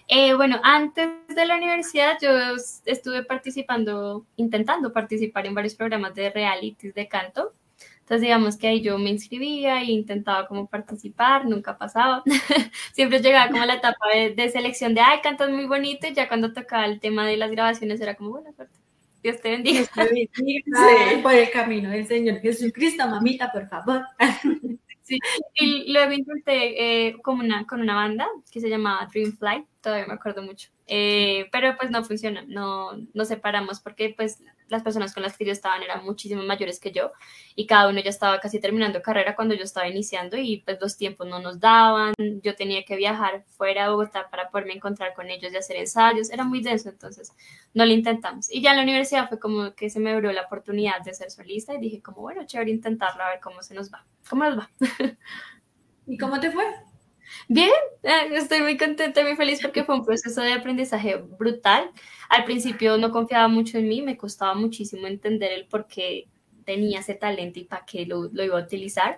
Eh, 0.07 0.33
bueno, 0.33 0.59
antes 0.63 1.07
de 1.27 1.45
la 1.45 1.55
universidad 1.55 2.17
yo 2.19 2.31
estuve 2.85 3.23
participando, 3.23 4.25
intentando 4.37 4.91
participar 4.91 5.45
en 5.45 5.53
varios 5.53 5.75
programas 5.75 6.15
de 6.15 6.31
realities 6.31 6.95
de 6.95 7.07
canto. 7.07 7.53
Entonces, 7.99 8.21
digamos 8.21 8.57
que 8.57 8.67
ahí 8.67 8.81
yo 8.81 8.97
me 8.97 9.11
inscribía 9.11 9.81
e 9.81 9.91
intentaba 9.91 10.47
como 10.47 10.65
participar, 10.65 11.45
nunca 11.45 11.77
pasaba. 11.77 12.23
Siempre 12.93 13.21
llegaba 13.21 13.51
como 13.51 13.63
la 13.65 13.75
etapa 13.75 14.07
de, 14.35 14.49
selección 14.49 14.95
de, 14.95 15.01
ay, 15.01 15.19
cantas 15.21 15.51
muy 15.51 15.67
bonito, 15.67 16.07
y 16.07 16.15
ya 16.15 16.27
cuando 16.27 16.51
tocaba 16.53 16.85
el 16.85 16.99
tema 16.99 17.27
de 17.27 17.37
las 17.37 17.51
grabaciones 17.51 18.01
era 18.01 18.15
como, 18.15 18.31
buena 18.31 18.51
suerte. 18.53 18.88
Dios 19.21 19.41
te 19.41 19.49
bendiga. 19.49 19.79
Dios 19.79 19.89
te 19.89 20.03
bendiga 20.03 20.63
por 21.23 21.33
el 21.33 21.51
camino 21.51 21.89
del 21.89 22.07
Señor 22.07 22.39
Jesucristo, 22.39 23.07
mamita, 23.07 23.51
por 23.51 23.67
favor. 23.67 24.03
Sí, 25.09 25.17
y 25.55 25.91
luego 25.91 26.11
intenté 26.11 27.07
eh, 27.07 27.15
con, 27.23 27.39
una, 27.39 27.65
con 27.65 27.81
una 27.81 27.95
banda 27.95 28.27
que 28.51 28.59
se 28.59 28.69
llamaba 28.69 29.07
Dream 29.11 29.35
Flight, 29.35 29.65
todavía 29.81 30.05
me 30.05 30.13
acuerdo 30.13 30.43
mucho. 30.43 30.69
Eh, 30.91 31.47
pero 31.51 31.77
pues 31.77 31.91
no 31.91 32.03
funciona, 32.03 32.43
no 32.47 32.93
nos 33.13 33.27
separamos 33.27 33.79
porque 33.79 34.11
pues 34.17 34.41
las 34.69 34.81
personas 34.81 35.13
con 35.13 35.21
las 35.21 35.37
que 35.37 35.45
yo 35.45 35.51
estaba 35.51 35.77
eran 35.77 36.03
muchísimo 36.03 36.41
mayores 36.41 36.79
que 36.79 36.91
yo 36.91 37.11
y 37.55 37.67
cada 37.67 37.89
uno 37.89 37.99
ya 37.99 38.09
estaba 38.09 38.39
casi 38.39 38.59
terminando 38.59 38.99
carrera 39.03 39.35
cuando 39.35 39.53
yo 39.53 39.63
estaba 39.63 39.87
iniciando 39.87 40.35
y 40.35 40.63
pues 40.65 40.79
los 40.81 40.97
tiempos 40.97 41.27
no 41.27 41.39
nos 41.39 41.59
daban, 41.59 42.15
yo 42.17 42.55
tenía 42.55 42.83
que 42.85 42.95
viajar 42.95 43.43
fuera 43.49 43.83
de 43.83 43.89
Bogotá 43.91 44.31
para 44.31 44.49
poderme 44.49 44.73
encontrar 44.73 45.13
con 45.13 45.29
ellos 45.29 45.53
y 45.53 45.57
hacer 45.57 45.75
ensayos, 45.75 46.31
era 46.31 46.43
muy 46.43 46.63
denso 46.63 46.89
entonces 46.89 47.33
no 47.75 47.85
lo 47.85 47.93
intentamos. 47.93 48.51
Y 48.51 48.63
ya 48.63 48.71
en 48.71 48.77
la 48.77 48.83
universidad 48.83 49.29
fue 49.29 49.39
como 49.39 49.75
que 49.75 49.91
se 49.91 49.99
me 49.99 50.11
abrió 50.11 50.31
la 50.31 50.41
oportunidad 50.41 51.01
de 51.05 51.13
ser 51.13 51.29
solista 51.29 51.75
y 51.75 51.79
dije 51.79 52.01
como 52.01 52.21
bueno, 52.21 52.47
chévere 52.47 52.71
intentarlo 52.71 53.21
a 53.21 53.29
ver 53.29 53.39
cómo 53.41 53.61
se 53.61 53.75
nos 53.75 53.93
va, 53.93 54.07
cómo 54.27 54.43
nos 54.43 54.57
va. 54.57 54.71
¿Y 56.07 56.17
cómo 56.17 56.39
te 56.39 56.49
fue? 56.49 56.88
Bien, 57.47 57.71
eh, 58.03 58.11
estoy 58.33 58.61
muy 58.61 58.77
contenta, 58.77 59.21
muy 59.23 59.35
feliz 59.35 59.61
porque 59.61 59.83
fue 59.83 59.95
un 59.95 60.05
proceso 60.05 60.41
de 60.41 60.53
aprendizaje 60.53 61.17
brutal. 61.17 61.91
Al 62.29 62.45
principio 62.45 62.97
no 62.97 63.11
confiaba 63.11 63.47
mucho 63.47 63.77
en 63.77 63.87
mí, 63.87 64.01
me 64.01 64.17
costaba 64.17 64.53
muchísimo 64.55 65.07
entender 65.07 65.51
el 65.51 65.67
por 65.67 65.87
qué 65.87 66.27
tenía 66.69 66.99
ese 66.99 67.15
talento 67.15 67.57
y 67.57 67.63
para 67.63 67.83
qué 67.83 68.05
lo, 68.05 68.29
iba 68.31 68.59
a 68.59 68.61
utilizar. 68.61 69.17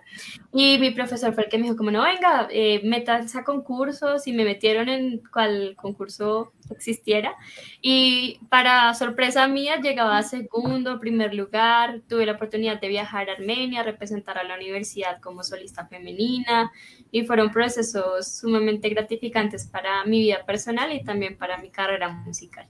Y 0.54 0.78
mi 0.78 0.92
profesor 0.92 1.34
fue 1.34 1.44
el 1.44 1.50
que 1.50 1.58
me 1.58 1.64
dijo, 1.64 1.76
como 1.76 1.92
no, 1.92 2.02
venga, 2.02 2.48
eh, 2.50 2.80
metas 2.86 3.36
a 3.36 3.44
concursos 3.44 4.26
y 4.26 4.32
me 4.32 4.46
metieron 4.46 4.88
en 4.88 5.22
cual 5.34 5.76
concurso 5.76 6.54
existiera. 6.70 7.36
Y 7.82 8.40
para 8.48 8.94
sorpresa 8.94 9.50
mía, 9.50 9.82
llegaba 9.82 10.18
a 10.18 10.24
segundo, 10.24 10.98
primer 11.02 11.34
lugar, 11.34 12.00
tuve 12.08 12.26
la 12.26 12.32
oportunidad 12.32 12.80
de 12.80 12.88
viajar 12.88 13.30
a 13.30 13.34
Armenia, 13.34 13.84
representar 13.84 14.38
a 14.38 14.46
la 14.46 14.56
universidad 14.56 15.20
como 15.20 15.44
solista 15.44 15.86
femenina 15.88 16.72
y 17.12 17.24
fueron 17.24 17.52
procesos 17.52 18.40
sumamente 18.40 18.88
gratificantes 18.88 19.68
para 19.68 20.06
mi 20.06 20.22
vida 20.22 20.46
personal 20.46 20.94
y 20.94 21.04
también 21.04 21.36
para 21.38 21.58
mi 21.58 21.70
carrera 21.70 22.08
musical. 22.08 22.66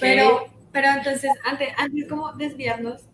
Pero, 0.00 0.46
pero 0.72 0.88
entonces, 0.88 1.30
antes, 1.44 1.68
antes 1.76 2.08
como 2.08 2.32
desviarnos, 2.32 3.11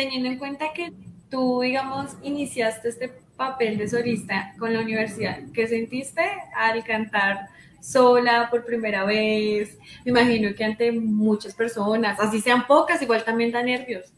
teniendo 0.00 0.30
en 0.30 0.38
cuenta 0.38 0.72
que 0.72 0.94
tú, 1.28 1.60
digamos, 1.60 2.16
iniciaste 2.22 2.88
este 2.88 3.12
papel 3.36 3.76
de 3.76 3.86
solista 3.86 4.54
con 4.58 4.72
la 4.72 4.80
universidad, 4.80 5.40
¿qué 5.52 5.68
sentiste 5.68 6.22
al 6.56 6.82
cantar 6.84 7.48
sola 7.82 8.48
por 8.50 8.64
primera 8.64 9.04
vez? 9.04 9.76
Me 10.06 10.10
imagino 10.12 10.54
que 10.54 10.64
ante 10.64 10.90
muchas 10.90 11.54
personas, 11.54 12.18
así 12.18 12.40
sean 12.40 12.66
pocas, 12.66 13.02
igual 13.02 13.24
también 13.24 13.52
da 13.52 13.62
nervios. 13.62 14.10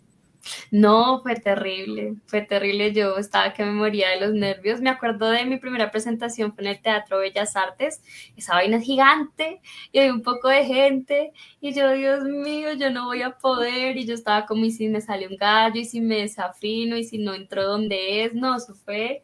No, 0.70 1.20
fue 1.22 1.36
terrible, 1.36 2.14
fue 2.26 2.42
terrible. 2.42 2.92
Yo 2.92 3.16
estaba 3.16 3.52
que 3.52 3.64
me 3.64 3.72
moría 3.72 4.10
de 4.10 4.20
los 4.20 4.32
nervios. 4.34 4.80
Me 4.80 4.90
acuerdo 4.90 5.30
de 5.30 5.44
mi 5.44 5.58
primera 5.58 5.90
presentación 5.90 6.54
fue 6.54 6.64
en 6.64 6.70
el 6.70 6.82
Teatro 6.82 7.18
Bellas 7.18 7.56
Artes. 7.56 8.02
Esa 8.36 8.54
vaina 8.54 8.78
es 8.78 8.84
gigante 8.84 9.60
y 9.92 9.98
hay 10.00 10.10
un 10.10 10.22
poco 10.22 10.48
de 10.48 10.64
gente. 10.64 11.32
Y 11.60 11.72
yo, 11.74 11.92
Dios 11.92 12.24
mío, 12.24 12.72
yo 12.74 12.90
no 12.90 13.06
voy 13.06 13.22
a 13.22 13.38
poder. 13.38 13.96
Y 13.96 14.06
yo 14.06 14.14
estaba 14.14 14.46
como, 14.46 14.64
y 14.64 14.70
si 14.72 14.88
me 14.88 15.00
sale 15.00 15.28
un 15.28 15.36
gallo, 15.36 15.80
y 15.80 15.84
si 15.84 16.00
me 16.00 16.18
desafino, 16.18 16.96
y 16.96 17.04
si 17.04 17.18
no 17.18 17.34
entro 17.34 17.64
donde 17.64 18.24
es. 18.24 18.34
No, 18.34 18.56
eso 18.56 18.74
fue, 18.74 19.22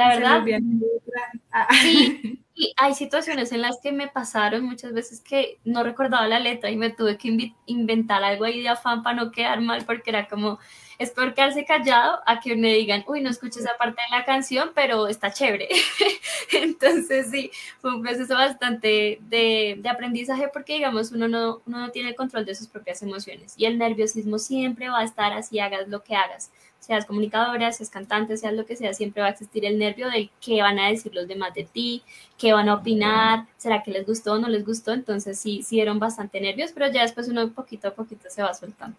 la 0.00 0.40
verdad. 0.40 0.44
Sí, 1.82 2.40
y 2.54 2.74
hay 2.76 2.94
situaciones 2.94 3.52
en 3.52 3.62
las 3.62 3.80
que 3.80 3.90
me 3.90 4.06
pasaron 4.06 4.64
muchas 4.64 4.92
veces 4.92 5.20
que 5.20 5.58
no 5.64 5.82
recordaba 5.82 6.28
la 6.28 6.38
letra 6.38 6.70
y 6.70 6.76
me 6.76 6.90
tuve 6.90 7.16
que 7.16 7.54
inventar 7.66 8.22
algo 8.22 8.44
ahí 8.44 8.60
de 8.60 8.68
afán 8.68 9.02
para 9.02 9.16
no 9.16 9.32
quedar 9.32 9.60
mal 9.62 9.84
porque 9.86 10.10
era 10.10 10.28
como, 10.28 10.58
es 10.98 11.10
peor 11.10 11.32
quedarse 11.32 11.64
callado 11.64 12.20
a 12.26 12.38
que 12.38 12.56
me 12.56 12.74
digan, 12.74 13.02
uy, 13.08 13.22
no 13.22 13.30
escuché 13.30 13.60
esa 13.60 13.78
parte 13.78 14.02
de 14.02 14.16
la 14.16 14.26
canción, 14.26 14.72
pero 14.74 15.08
está 15.08 15.32
chévere. 15.32 15.68
Entonces 16.52 17.30
sí, 17.30 17.50
fue 17.80 17.94
un 17.94 18.02
proceso 18.02 18.34
bastante 18.34 19.18
de, 19.22 19.78
de, 19.78 19.88
aprendizaje 19.88 20.48
porque 20.52 20.74
digamos, 20.74 21.12
uno 21.12 21.28
no, 21.28 21.62
uno 21.64 21.78
no 21.78 21.90
tiene 21.90 22.10
el 22.10 22.14
control 22.14 22.44
de 22.44 22.54
sus 22.54 22.68
propias 22.68 23.02
emociones 23.02 23.54
y 23.56 23.64
el 23.64 23.78
nerviosismo 23.78 24.38
siempre 24.38 24.90
va 24.90 25.00
a 25.00 25.04
estar 25.04 25.32
así, 25.32 25.58
hagas 25.60 25.88
lo 25.88 26.02
que 26.02 26.14
hagas 26.14 26.50
seas 26.90 27.06
comunicadora, 27.06 27.70
seas 27.70 27.88
cantante, 27.88 28.36
seas 28.36 28.52
lo 28.52 28.66
que 28.66 28.74
sea, 28.74 28.92
siempre 28.92 29.22
va 29.22 29.28
a 29.28 29.30
existir 29.30 29.64
el 29.64 29.78
nervio 29.78 30.10
de 30.10 30.28
qué 30.40 30.60
van 30.60 30.80
a 30.80 30.88
decir 30.88 31.14
los 31.14 31.28
demás 31.28 31.54
de 31.54 31.62
ti, 31.62 32.02
qué 32.36 32.52
van 32.52 32.68
a 32.68 32.74
opinar, 32.74 33.46
será 33.58 33.84
que 33.84 33.92
les 33.92 34.04
gustó 34.04 34.32
o 34.32 34.38
no 34.40 34.48
les 34.48 34.66
gustó, 34.66 34.92
entonces 34.92 35.38
sí, 35.38 35.62
sí 35.62 35.76
dieron 35.76 36.00
bastante 36.00 36.40
nervios, 36.40 36.72
pero 36.74 36.90
ya 36.90 37.02
después 37.02 37.28
uno 37.28 37.48
poquito 37.50 37.86
a 37.86 37.94
poquito 37.94 38.28
se 38.28 38.42
va 38.42 38.52
soltando. 38.54 38.96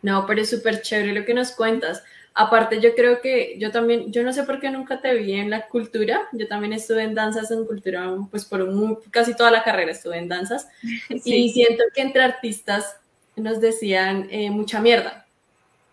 No, 0.00 0.26
pero 0.28 0.42
es 0.42 0.48
súper 0.48 0.80
chévere 0.80 1.12
lo 1.12 1.24
que 1.24 1.34
nos 1.34 1.50
cuentas. 1.50 2.04
Aparte, 2.34 2.80
yo 2.80 2.94
creo 2.94 3.20
que 3.20 3.56
yo 3.58 3.72
también, 3.72 4.12
yo 4.12 4.22
no 4.22 4.32
sé 4.32 4.44
por 4.44 4.60
qué 4.60 4.70
nunca 4.70 5.00
te 5.00 5.12
vi 5.14 5.32
en 5.32 5.50
la 5.50 5.66
cultura, 5.66 6.28
yo 6.30 6.46
también 6.46 6.72
estuve 6.72 7.02
en 7.02 7.16
danzas 7.16 7.50
en 7.50 7.66
cultura, 7.66 8.14
pues 8.30 8.44
por 8.44 9.00
casi 9.10 9.34
toda 9.34 9.50
la 9.50 9.64
carrera 9.64 9.90
estuve 9.90 10.18
en 10.18 10.28
danzas, 10.28 10.68
y 11.24 11.50
siento 11.50 11.82
que 11.92 12.02
entre 12.02 12.22
artistas 12.22 12.94
nos 13.34 13.60
decían 13.60 14.28
eh, 14.30 14.50
mucha 14.50 14.80
mierda, 14.80 15.25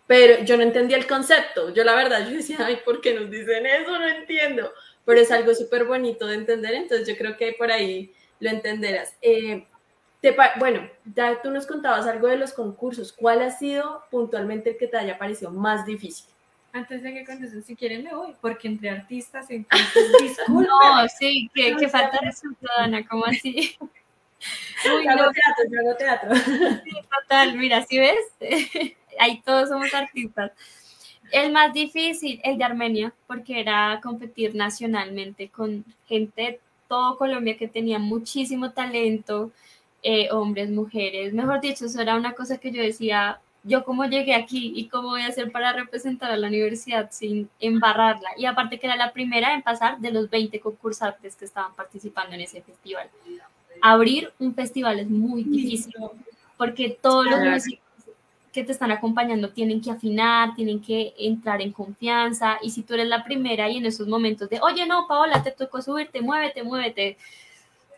pero 0.07 0.43
yo 0.43 0.57
no 0.57 0.63
entendía 0.63 0.97
el 0.97 1.07
concepto. 1.07 1.73
Yo 1.73 1.83
la 1.83 1.95
verdad, 1.95 2.25
yo 2.29 2.35
decía, 2.35 2.57
ay, 2.59 2.79
¿por 2.83 3.01
qué 3.01 3.13
nos 3.13 3.29
dicen 3.29 3.65
eso? 3.65 3.97
No 3.97 4.07
entiendo. 4.07 4.71
Pero 5.05 5.19
es 5.19 5.31
algo 5.31 5.53
súper 5.53 5.85
bonito 5.85 6.27
de 6.27 6.35
entender, 6.35 6.73
entonces 6.73 7.07
yo 7.07 7.17
creo 7.17 7.35
que 7.35 7.53
por 7.53 7.71
ahí 7.71 8.13
lo 8.39 8.49
entenderás. 8.49 9.15
Eh, 9.21 9.65
bueno, 10.57 10.89
ya 11.13 11.41
tú 11.41 11.51
nos 11.51 11.67
contabas 11.67 12.07
algo 12.07 12.27
de 12.27 12.37
los 12.37 12.53
concursos. 12.53 13.11
¿Cuál 13.11 13.41
ha 13.41 13.51
sido 13.51 14.03
puntualmente 14.09 14.71
el 14.71 14.77
que 14.77 14.87
te 14.87 14.97
haya 14.97 15.17
parecido 15.17 15.51
más 15.51 15.85
difícil? 15.85 16.33
Antes 16.71 17.03
de 17.03 17.13
que 17.13 17.25
contestes, 17.25 17.65
si 17.65 17.75
quieren 17.75 18.03
me 18.03 18.15
voy, 18.15 18.33
porque 18.41 18.67
entre 18.67 18.89
artistas, 18.89 19.47
entonces, 19.49 20.11
disculpen. 20.21 20.67
No, 20.67 21.07
sí, 21.07 21.49
que, 21.53 21.75
que 21.75 21.89
falta 21.89 22.19
resultado, 22.21 22.79
Ana, 22.79 23.05
¿cómo 23.05 23.25
así? 23.25 23.77
Uy, 24.85 25.05
yo 25.05 25.11
hago 25.11 25.31
teatro, 25.31 25.65
yo 25.69 25.79
hago 25.79 25.95
teatro. 25.95 26.35
Sí, 26.83 26.91
total, 27.09 27.55
mira, 27.57 27.83
si 27.83 27.99
ves? 27.99 28.95
Ahí 29.19 29.41
todos 29.41 29.69
somos 29.69 29.93
artistas. 29.93 30.51
El 31.31 31.51
más 31.51 31.73
difícil, 31.73 32.39
el 32.43 32.57
de 32.57 32.63
Armenia, 32.63 33.13
porque 33.27 33.59
era 33.59 33.99
competir 34.03 34.53
nacionalmente 34.55 35.49
con 35.49 35.83
gente 36.05 36.41
de 36.41 36.59
todo 36.87 37.17
Colombia 37.17 37.57
que 37.57 37.67
tenía 37.67 37.97
muchísimo 37.97 38.71
talento, 38.71 39.51
eh, 40.03 40.29
hombres, 40.31 40.69
mujeres. 40.69 41.33
Mejor 41.33 41.61
dicho, 41.61 41.85
eso 41.85 42.01
era 42.01 42.15
una 42.15 42.33
cosa 42.33 42.57
que 42.57 42.71
yo 42.71 42.81
decía, 42.81 43.39
yo 43.63 43.83
cómo 43.85 44.05
llegué 44.05 44.35
aquí 44.35 44.73
y 44.75 44.89
cómo 44.89 45.09
voy 45.09 45.21
a 45.21 45.27
hacer 45.27 45.51
para 45.51 45.73
representar 45.73 46.31
a 46.31 46.37
la 46.37 46.47
universidad 46.47 47.09
sin 47.11 47.49
embarrarla. 47.59 48.29
Y 48.37 48.45
aparte 48.45 48.79
que 48.79 48.87
era 48.87 48.95
la 48.95 49.13
primera 49.13 49.53
en 49.53 49.61
pasar 49.61 49.99
de 49.99 50.11
los 50.11 50.29
20 50.29 50.59
concursantes 50.59 51.35
que 51.35 51.45
estaban 51.45 51.73
participando 51.73 52.35
en 52.35 52.41
ese 52.41 52.61
festival. 52.61 53.09
Abrir 53.81 54.31
un 54.39 54.53
festival 54.53 54.99
es 54.99 55.09
muy 55.09 55.43
difícil 55.43 55.95
porque 56.57 56.97
todos 57.01 57.25
los 57.25 57.39
músicos 57.39 57.82
que 58.53 58.63
te 58.63 58.71
están 58.71 58.91
acompañando 58.91 59.49
tienen 59.49 59.81
que 59.81 59.91
afinar, 59.91 60.55
tienen 60.55 60.79
que 60.79 61.13
entrar 61.17 61.61
en 61.61 61.71
confianza. 61.71 62.59
Y 62.61 62.69
si 62.69 62.83
tú 62.83 62.93
eres 62.93 63.07
la 63.07 63.23
primera 63.23 63.67
y 63.69 63.77
en 63.77 63.85
esos 63.87 64.07
momentos 64.07 64.47
de, 64.49 64.59
oye, 64.61 64.85
no, 64.85 65.07
Paola, 65.07 65.41
te 65.43 65.51
tocó 65.51 65.81
subirte, 65.81 66.21
muévete, 66.21 66.63
muévete. 66.63 67.17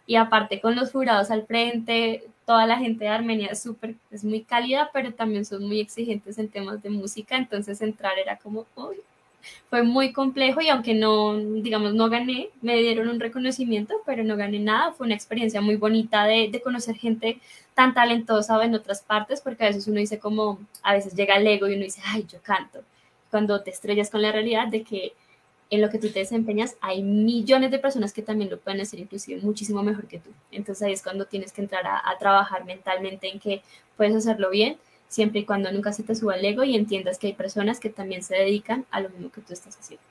Y 0.07 0.15
aparte 0.15 0.61
con 0.61 0.75
los 0.75 0.91
jurados 0.91 1.29
al 1.29 1.45
frente, 1.45 2.23
toda 2.45 2.65
la 2.65 2.77
gente 2.77 3.03
de 3.03 3.09
Armenia 3.09 3.49
es 3.51 3.61
súper, 3.61 3.95
es 4.11 4.23
muy 4.23 4.43
cálida, 4.43 4.89
pero 4.93 5.13
también 5.13 5.45
son 5.45 5.67
muy 5.67 5.81
exigentes 5.81 6.37
en 6.37 6.47
temas 6.47 6.81
de 6.81 6.89
música. 6.89 7.35
Entonces 7.35 7.81
entrar 7.81 8.17
era 8.17 8.37
como, 8.37 8.65
uy, 8.75 8.95
fue 9.69 9.84
muy 9.84 10.13
complejo 10.13 10.62
y 10.62 10.69
aunque 10.69 10.93
no, 10.93 11.38
digamos, 11.38 11.93
no 11.93 12.10
gané, 12.10 12.49
me 12.62 12.77
dieron 12.77 13.10
un 13.10 13.19
reconocimiento, 13.19 13.95
pero 14.05 14.23
no 14.23 14.38
gané 14.38 14.60
nada. 14.60 14.93
Fue 14.93 15.05
una 15.05 15.15
experiencia 15.15 15.62
muy 15.62 15.75
bonita 15.75 16.25
de, 16.25 16.49
de 16.51 16.62
conocer 16.62 16.95
gente 16.95 17.39
tan 17.73 17.93
talentosa 17.93 18.63
en 18.63 18.75
otras 18.75 19.01
partes, 19.01 19.41
porque 19.41 19.63
a 19.65 19.67
veces 19.67 19.88
uno 19.88 19.99
dice 19.99 20.19
como, 20.19 20.60
a 20.81 20.93
veces 20.93 21.13
llega 21.13 21.36
el 21.36 21.47
ego 21.47 21.67
y 21.67 21.73
uno 21.73 21.84
dice, 21.84 22.01
ay, 22.05 22.25
yo 22.31 22.39
canto. 22.41 22.81
Cuando 23.29 23.62
te 23.62 23.71
estrellas 23.71 24.10
con 24.10 24.21
la 24.21 24.31
realidad 24.31 24.67
de 24.67 24.84
que 24.84 25.13
en 25.69 25.81
lo 25.81 25.89
que 25.89 25.97
tú 25.97 26.10
te 26.10 26.19
desempeñas, 26.19 26.77
hay 26.79 27.01
millones 27.01 27.71
de 27.71 27.79
personas 27.79 28.13
que 28.13 28.21
también 28.21 28.49
lo 28.49 28.60
pueden 28.60 28.81
hacer 28.81 28.99
inclusive 28.99 29.41
muchísimo 29.41 29.84
mejor 29.84 30.08
que 30.08 30.19
tú. 30.19 30.29
Entonces 30.51 30.84
ahí 30.84 30.93
es 30.93 31.01
cuando 31.01 31.25
tienes 31.25 31.51
que 31.51 31.62
entrar 31.62 31.86
a, 31.88 32.10
a 32.10 32.17
trabajar 32.17 32.65
mentalmente 32.65 33.27
en 33.27 33.39
que 33.39 33.62
puedes 33.97 34.15
hacerlo 34.15 34.49
bien, 34.51 34.77
siempre 35.15 35.39
y 35.39 35.45
cuando 35.45 35.71
nunca 35.71 35.93
se 35.93 36.04
te 36.04 36.13
suba 36.13 36.36
el 36.36 36.43
ego 36.43 36.65
y 36.65 36.75
entiendas 36.75 37.17
que 37.17 37.28
hay 37.28 37.34
personas 37.34 37.80
que 37.80 37.89
también 37.89 38.21
se 38.21 38.36
dedican 38.36 38.86
a 38.91 38.99
lo 38.99 39.10
mismo 39.10 39.32
que 39.32 39.39
tú 39.39 39.54
estás 39.54 39.78
haciendo. 39.78 40.04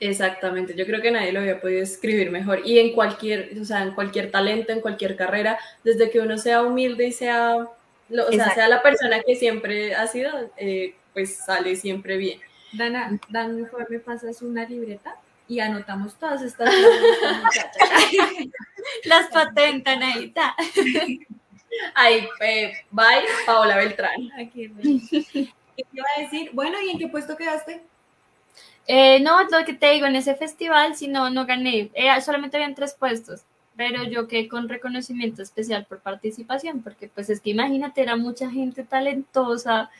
Exactamente, 0.00 0.74
yo 0.74 0.86
creo 0.86 1.02
que 1.02 1.10
nadie 1.10 1.32
lo 1.32 1.40
había 1.40 1.60
podido 1.60 1.82
escribir 1.82 2.30
mejor. 2.30 2.62
Y 2.64 2.78
en 2.78 2.94
cualquier, 2.94 3.50
o 3.60 3.64
sea, 3.66 3.82
en 3.82 3.92
cualquier 3.92 4.30
talento, 4.30 4.72
en 4.72 4.80
cualquier 4.80 5.16
carrera, 5.16 5.58
desde 5.84 6.08
que 6.08 6.20
uno 6.20 6.38
sea 6.38 6.62
humilde 6.62 7.08
y 7.08 7.12
sea, 7.12 7.68
lo, 8.08 8.26
o 8.26 8.32
sea, 8.32 8.54
sea 8.54 8.68
la 8.68 8.80
persona 8.80 9.20
que 9.20 9.36
siempre 9.36 9.94
ha 9.94 10.06
sido, 10.06 10.30
eh, 10.56 10.94
pues 11.12 11.36
sale 11.36 11.76
siempre 11.76 12.16
bien. 12.16 12.40
Dana, 12.72 13.20
Dan, 13.28 13.60
mejor 13.60 13.86
me 13.90 13.98
pasas 13.98 14.40
una 14.40 14.66
libreta 14.66 15.16
y 15.46 15.60
anotamos 15.60 16.14
todas 16.14 16.40
estas 16.40 16.72
Las 19.04 19.28
patentan 19.28 20.02
ahí 20.02 20.24
está. 20.24 20.56
Ahí, 21.94 22.28
eh, 22.40 22.72
bye, 22.90 23.24
Paola 23.46 23.76
Beltrán. 23.76 24.30
Aquí, 24.38 24.68
¿Qué 25.76 25.86
iba 25.92 26.06
a 26.16 26.20
decir? 26.20 26.50
Bueno, 26.52 26.80
¿y 26.82 26.90
en 26.90 26.98
qué 26.98 27.08
puesto 27.08 27.36
quedaste? 27.36 27.82
Eh, 28.86 29.20
no, 29.20 29.42
lo 29.44 29.64
que 29.64 29.74
te 29.74 29.90
digo, 29.90 30.06
en 30.06 30.16
ese 30.16 30.34
festival, 30.34 30.96
si 30.96 31.08
no, 31.08 31.30
no 31.30 31.46
gané. 31.46 31.90
Eh, 31.94 32.08
solamente 32.22 32.56
habían 32.56 32.74
tres 32.74 32.94
puestos, 32.94 33.42
pero 33.76 34.02
yo 34.04 34.26
quedé 34.26 34.48
con 34.48 34.68
reconocimiento 34.68 35.42
especial 35.42 35.84
por 35.84 36.00
participación, 36.00 36.82
porque 36.82 37.08
pues 37.08 37.30
es 37.30 37.40
que 37.40 37.50
imagínate, 37.50 38.00
era 38.02 38.16
mucha 38.16 38.50
gente 38.50 38.82
talentosa 38.84 39.90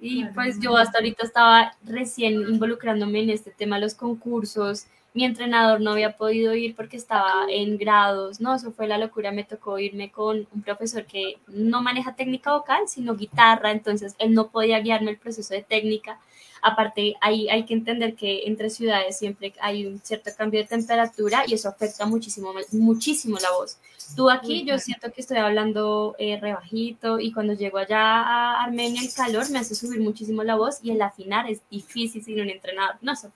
y 0.00 0.24
pues 0.26 0.60
yo 0.60 0.76
hasta 0.76 0.98
ahorita 0.98 1.26
estaba 1.26 1.76
recién 1.82 2.34
involucrándome 2.34 3.22
en 3.22 3.30
este 3.30 3.50
tema, 3.50 3.80
los 3.80 3.94
concursos. 3.94 4.86
Mi 5.18 5.24
entrenador 5.24 5.80
no 5.80 5.90
había 5.90 6.16
podido 6.16 6.54
ir 6.54 6.76
porque 6.76 6.96
estaba 6.96 7.46
en 7.50 7.76
grados, 7.76 8.40
no, 8.40 8.54
eso 8.54 8.70
fue 8.70 8.86
la 8.86 8.98
locura, 8.98 9.32
me 9.32 9.42
tocó 9.42 9.78
irme 9.78 10.12
con 10.12 10.46
un 10.54 10.62
profesor 10.62 11.06
que 11.06 11.38
no 11.48 11.82
maneja 11.82 12.14
técnica 12.14 12.52
vocal, 12.52 12.86
sino 12.86 13.16
guitarra, 13.16 13.72
entonces 13.72 14.14
él 14.18 14.32
no 14.32 14.48
podía 14.48 14.78
guiarme 14.78 15.10
el 15.10 15.18
proceso 15.18 15.54
de 15.54 15.62
técnica 15.62 16.20
Aparte, 16.62 17.14
hay, 17.20 17.48
hay 17.48 17.64
que 17.64 17.74
entender 17.74 18.14
que 18.14 18.42
entre 18.46 18.70
ciudades 18.70 19.18
siempre 19.18 19.52
hay 19.60 19.86
un 19.86 20.00
cierto 20.00 20.30
cambio 20.36 20.60
de 20.60 20.66
temperatura 20.66 21.44
y 21.46 21.54
eso 21.54 21.68
afecta 21.68 22.06
muchísimo, 22.06 22.52
muchísimo 22.72 23.38
la 23.38 23.50
voz. 23.52 23.78
Tú 24.16 24.30
aquí, 24.30 24.64
yo 24.64 24.78
siento 24.78 25.12
que 25.12 25.20
estoy 25.20 25.36
hablando 25.36 26.16
eh, 26.18 26.38
rebajito 26.40 27.20
y 27.20 27.32
cuando 27.32 27.52
llego 27.52 27.78
allá 27.78 28.00
a 28.00 28.64
Armenia 28.64 29.02
el 29.02 29.12
calor 29.12 29.48
me 29.50 29.58
hace 29.58 29.74
subir 29.74 30.00
muchísimo 30.00 30.42
la 30.42 30.56
voz 30.56 30.78
y 30.82 30.90
el 30.90 31.02
afinar 31.02 31.48
es 31.48 31.60
difícil 31.70 32.24
sin 32.24 32.40
un 32.40 32.50
entrenador. 32.50 32.96
No 33.02 33.14
sé. 33.14 33.28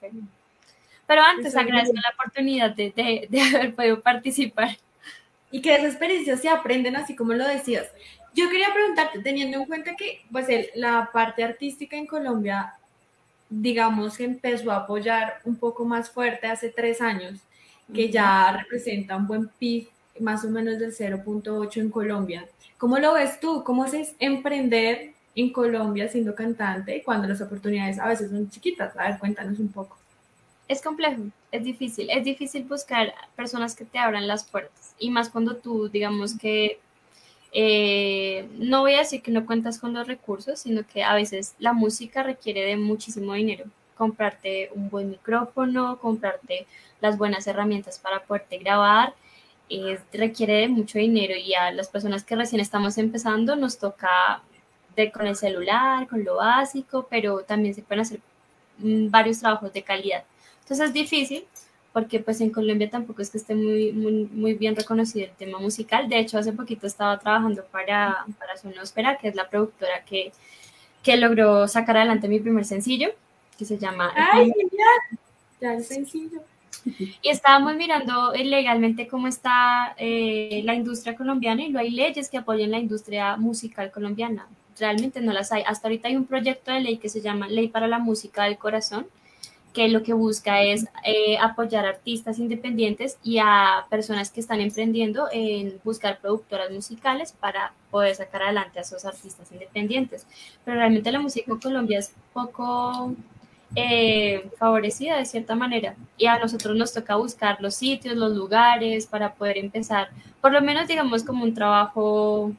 Pero 1.13 1.25
antes 1.25 1.55
agradezco 1.55 1.95
la 1.95 2.15
oportunidad 2.19 2.71
de, 2.71 2.91
de, 2.97 3.27
de 3.29 3.41
haber 3.43 3.75
podido 3.75 4.01
participar. 4.01 4.79
Y 5.51 5.61
que 5.61 5.75
esas 5.75 5.89
experiencias 5.89 6.41
se 6.41 6.49
aprenden 6.49 6.97
así 6.97 7.15
como 7.15 7.35
lo 7.35 7.47
decías. 7.47 7.87
Yo 8.35 8.49
quería 8.49 8.73
preguntarte, 8.73 9.19
teniendo 9.19 9.59
en 9.59 9.67
cuenta 9.67 9.95
que 9.95 10.23
pues 10.33 10.49
el, 10.49 10.69
la 10.75 11.11
parte 11.13 11.45
artística 11.45 11.99
en 11.99 12.07
Colombia 12.07 12.77
digamos 13.51 14.17
que 14.17 14.25
empezó 14.25 14.73
a 14.73 14.77
apoyar 14.77 15.41
un 15.45 15.57
poco 15.57 15.85
más 15.85 16.09
fuerte 16.09 16.47
hace 16.47 16.71
tres 16.71 17.03
años, 17.03 17.41
que 17.95 18.11
ya 18.11 18.57
representa 18.57 19.15
un 19.15 19.27
buen 19.27 19.49
PIB 19.49 19.89
más 20.19 20.43
o 20.47 20.49
menos 20.49 20.79
del 20.79 20.95
0.8 20.95 21.77
en 21.77 21.91
Colombia. 21.91 22.49
¿Cómo 22.79 22.99
lo 22.99 23.13
ves 23.13 23.39
tú? 23.39 23.63
¿Cómo 23.65 23.85
es 23.85 24.15
emprender 24.19 25.13
en 25.35 25.53
Colombia 25.53 26.09
siendo 26.09 26.35
cantante 26.35 27.03
cuando 27.05 27.29
las 27.29 27.43
oportunidades 27.43 27.99
a 27.99 28.09
veces 28.09 28.31
son 28.31 28.49
chiquitas? 28.49 28.97
A 28.97 29.09
ver, 29.09 29.19
cuéntanos 29.19 29.59
un 29.59 29.69
poco. 29.69 30.02
Es 30.69 30.81
complejo, 30.81 31.23
es 31.51 31.65
difícil, 31.65 32.09
es 32.11 32.25
difícil 32.25 32.65
buscar 32.65 33.15
personas 33.37 33.75
que 33.75 33.85
te 33.85 33.99
abran 33.99 34.27
las 34.27 34.45
puertas 34.45 34.95
y 34.99 35.11
más 35.11 35.29
cuando 35.29 35.57
tú, 35.57 35.89
digamos 35.89 36.39
que 36.39 36.79
eh, 37.53 38.49
no 38.55 38.81
voy 38.81 38.95
a 38.95 39.01
decir 39.01 39.23
que 39.23 39.31
no 39.31 39.45
cuentas 39.45 39.79
con 39.79 39.93
los 39.93 40.07
recursos, 40.07 40.61
sino 40.61 40.87
que 40.87 41.03
a 41.05 41.15
veces 41.15 41.55
la 41.59 41.75
música 41.75 42.23
requiere 42.23 42.63
de 42.63 42.77
muchísimo 42.77 43.35
dinero. 43.35 43.67
Comprarte 43.97 44.71
un 44.75 44.89
buen 44.89 45.11
micrófono, 45.11 45.99
comprarte 45.99 46.67
las 47.01 47.19
buenas 47.19 47.47
herramientas 47.47 47.99
para 47.99 48.23
poderte 48.23 48.59
grabar, 48.59 49.15
requiere 50.13 50.55
de 50.55 50.69
mucho 50.69 50.99
dinero 50.99 51.35
y 51.37 51.55
a 51.55 51.71
las 51.73 51.89
personas 51.89 52.25
que 52.25 52.37
recién 52.37 52.61
estamos 52.61 52.99
empezando 52.99 53.57
nos 53.57 53.79
toca 53.79 54.43
de, 54.97 55.11
con 55.11 55.27
el 55.27 55.37
celular, 55.37 56.07
con 56.09 56.25
lo 56.25 56.37
básico, 56.37 57.07
pero 57.09 57.41
también 57.41 57.75
se 57.75 57.83
pueden 57.83 58.01
hacer 58.03 58.21
mm, 58.79 59.11
varios 59.11 59.41
trabajos 59.41 59.73
de 59.73 59.83
calidad. 59.83 60.25
Entonces 60.73 60.89
es 60.89 60.95
difícil, 60.95 61.45
porque 61.93 62.19
pues 62.21 62.41
en 62.41 62.49
Colombia 62.49 62.89
tampoco 62.89 63.21
es 63.21 63.29
que 63.29 63.37
esté 63.37 63.55
muy, 63.55 63.93
muy, 63.93 64.27
muy 64.33 64.55
bien 64.55 64.75
reconocido 64.75 65.27
el 65.27 65.33
tema 65.33 65.59
musical. 65.59 66.09
De 66.09 66.19
hecho, 66.19 66.39
hace 66.39 66.55
poquito 66.55 66.87
estaba 66.87 67.19
trabajando 67.19 67.63
para, 67.71 68.25
para 68.39 68.57
Sonospera, 68.57 69.19
que 69.19 69.29
es 69.29 69.35
la 69.35 69.51
productora 69.51 70.03
que, 70.07 70.33
que 71.03 71.19
logró 71.19 71.69
sacar 71.69 71.99
adelante 71.99 72.27
mi 72.27 72.41
primer 72.41 72.65
sencillo, 72.65 73.11
que 73.59 73.67
se 73.67 73.77
llama... 73.77 74.15
¡Ay, 74.17 74.51
genial! 74.51 75.21
Ya 75.61 75.75
el 75.75 75.85
sencillo. 75.85 76.41
Y 77.21 77.29
estábamos 77.29 77.77
mirando 77.77 78.33
legalmente 78.33 79.07
cómo 79.09 79.29
está 79.29 79.95
eh, 79.99 80.63
la 80.65 80.75
industria 80.75 81.15
colombiana 81.15 81.65
y 81.65 81.69
no 81.69 81.81
hay 81.81 81.91
leyes 81.91 82.31
que 82.31 82.39
apoyen 82.39 82.71
la 82.71 82.79
industria 82.79 83.37
musical 83.37 83.91
colombiana. 83.91 84.47
Realmente 84.79 85.21
no 85.21 85.35
las 85.35 85.53
hay. 85.53 85.65
Hasta 85.67 85.89
ahorita 85.89 86.09
hay 86.09 86.17
un 86.17 86.25
proyecto 86.25 86.73
de 86.73 86.81
ley 86.81 86.97
que 86.97 87.11
se 87.11 87.21
llama 87.21 87.47
Ley 87.49 87.69
para 87.69 87.89
la 87.89 87.99
Música 87.99 88.45
del 88.45 88.57
Corazón, 88.57 89.07
que 89.73 89.89
lo 89.89 90.03
que 90.03 90.13
busca 90.13 90.63
es 90.63 90.87
eh, 91.05 91.39
apoyar 91.39 91.87
a 91.87 91.91
artistas 91.91 92.39
independientes 92.39 93.19
y 93.23 93.39
a 93.39 93.87
personas 93.89 94.31
que 94.31 94.41
están 94.41 94.61
emprendiendo 94.61 95.29
en 95.33 95.81
buscar 95.83 96.21
productoras 96.21 96.71
musicales 96.71 97.33
para 97.33 97.73
poder 97.91 98.15
sacar 98.15 98.43
adelante 98.43 98.79
a 98.79 98.83
esos 98.83 99.05
artistas 99.05 99.51
independientes. 99.51 100.27
Pero 100.65 100.77
realmente 100.77 101.11
la 101.11 101.21
música 101.21 101.51
en 101.51 101.59
Colombia 101.59 101.99
es 102.01 102.15
poco 102.33 103.15
eh, 103.75 104.51
favorecida 104.59 105.17
de 105.17 105.25
cierta 105.25 105.55
manera. 105.55 105.97
Y 106.19 106.27
a 106.27 106.39
nosotros 106.39 106.77
nos 106.77 106.93
toca 106.93 107.17
buscar 107.17 107.59
los 107.61 107.75
sitios, 107.75 108.17
los 108.17 108.37
lugares 108.37 109.07
para 109.07 109.35
poder 109.35 109.57
empezar, 109.57 110.11
por 110.41 110.53
lo 110.53 110.61
menos 110.61 110.87
digamos 110.87 111.25
como 111.25 111.45
un 111.45 111.55
trabajo 111.55 112.53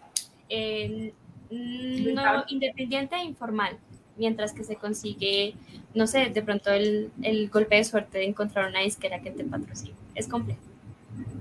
eh, 0.50 1.14
no 1.52 2.44
independiente 2.48 3.16
e 3.16 3.24
informal 3.24 3.78
mientras 4.18 4.54
que 4.54 4.64
se 4.64 4.76
consigue, 4.76 5.56
no 5.94 6.08
sé, 6.08 6.30
de 6.30 6.42
pronto 6.42 6.72
el, 6.72 7.12
el 7.22 7.50
golpe 7.50 7.78
de 7.78 7.84
suerte 7.84 8.20
de 8.20 8.26
encontrar 8.26 8.70
una 8.70 8.82
disquera 8.82 9.22
que 9.22 9.32
te 9.32 9.44
patrocine. 9.44 9.96
Es 10.16 10.28
complejo. 10.28 10.62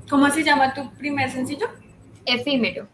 ¿Cómo 0.08 0.28
se 0.30 0.42
llama 0.42 0.74
tu 0.74 0.90
primer 0.94 1.30
sencillo? 1.30 1.68
Efímero. 2.24 2.87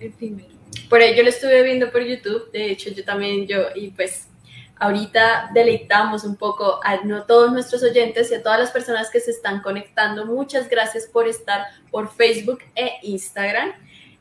Efímero. 0.00 0.48
Por 0.88 1.00
ahí 1.00 1.16
yo 1.16 1.22
lo 1.22 1.28
estuve 1.28 1.62
viendo 1.62 1.90
por 1.90 2.02
YouTube, 2.02 2.50
de 2.52 2.70
hecho 2.70 2.90
yo 2.90 3.04
también, 3.04 3.46
yo, 3.46 3.66
y 3.74 3.90
pues 3.90 4.28
ahorita 4.76 5.50
deleitamos 5.52 6.24
un 6.24 6.36
poco 6.36 6.80
a 6.84 7.04
no 7.04 7.24
todos 7.24 7.52
nuestros 7.52 7.82
oyentes 7.82 8.30
y 8.30 8.34
a 8.34 8.42
todas 8.42 8.58
las 8.58 8.70
personas 8.70 9.10
que 9.10 9.20
se 9.20 9.30
están 9.30 9.60
conectando. 9.60 10.24
Muchas 10.26 10.68
gracias 10.68 11.06
por 11.06 11.26
estar 11.26 11.66
por 11.90 12.10
Facebook 12.10 12.60
e 12.74 12.92
Instagram. 13.02 13.72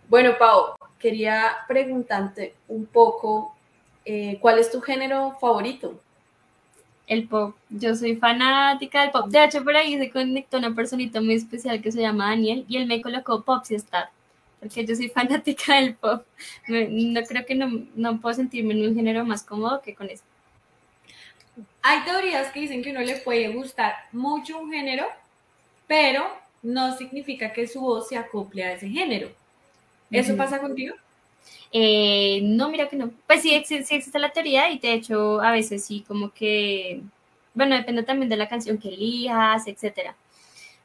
Bueno, 0.09 0.35
Pau, 0.37 0.75
quería 0.99 1.57
preguntarte 1.67 2.55
un 2.67 2.85
poco 2.85 3.56
eh, 4.09 4.37
¿cuál 4.39 4.57
es 4.57 4.71
tu 4.71 4.79
género 4.79 5.37
favorito? 5.41 5.99
El 7.07 7.27
pop. 7.27 7.55
Yo 7.69 7.93
soy 7.93 8.15
fanática 8.15 9.01
del 9.01 9.11
pop. 9.11 9.27
De 9.27 9.43
hecho, 9.43 9.65
por 9.65 9.75
ahí 9.75 9.97
se 9.97 10.09
conectó 10.09 10.57
una 10.57 10.73
personita 10.73 11.19
muy 11.19 11.33
especial 11.33 11.81
que 11.81 11.91
se 11.91 11.99
llama 11.99 12.29
Daniel 12.29 12.63
y 12.69 12.77
él 12.77 12.87
me 12.87 13.01
colocó 13.01 13.43
Popsy 13.43 13.75
Star. 13.75 14.09
Porque 14.61 14.85
yo 14.85 14.95
soy 14.95 15.09
fanática 15.19 15.75
del 15.75 15.95
pop. 15.95 16.23
No 16.69 17.21
creo 17.23 17.45
que 17.45 17.55
no, 17.55 17.85
no 17.95 18.21
puedo 18.21 18.33
sentirme 18.33 18.75
en 18.75 18.87
un 18.87 18.95
género 18.95 19.25
más 19.25 19.43
cómodo 19.43 19.81
que 19.81 19.93
con 19.93 20.09
eso. 20.09 20.23
Hay 21.81 22.05
teorías 22.05 22.49
que 22.53 22.61
dicen 22.61 22.81
que 22.81 22.91
uno 22.91 23.01
le 23.01 23.17
puede 23.17 23.49
gustar 23.49 23.93
mucho 24.13 24.57
un 24.57 24.71
género, 24.71 25.05
pero 25.85 26.25
no 26.61 26.95
significa 26.97 27.51
que 27.51 27.67
su 27.67 27.81
voz 27.81 28.07
se 28.07 28.17
acople 28.17 28.63
a 28.63 28.71
ese 28.71 28.87
género. 28.87 29.29
¿Eso 30.09 30.37
pasa 30.37 30.59
contigo? 30.61 30.95
Eh, 31.71 32.39
no, 32.43 32.69
mira 32.69 32.87
que 32.87 32.95
no. 32.95 33.11
Pues 33.27 33.41
sí, 33.41 33.61
sí, 33.65 33.75
existe 33.75 34.19
la 34.19 34.31
teoría 34.31 34.71
y 34.71 34.79
de 34.79 34.93
hecho 34.93 35.41
a 35.41 35.51
veces 35.51 35.85
sí 35.85 36.03
como 36.07 36.31
que, 36.33 37.01
bueno, 37.53 37.75
depende 37.75 38.03
también 38.03 38.29
de 38.29 38.37
la 38.37 38.49
canción 38.49 38.77
que 38.77 38.89
elijas, 38.89 39.67
etcétera. 39.67 40.15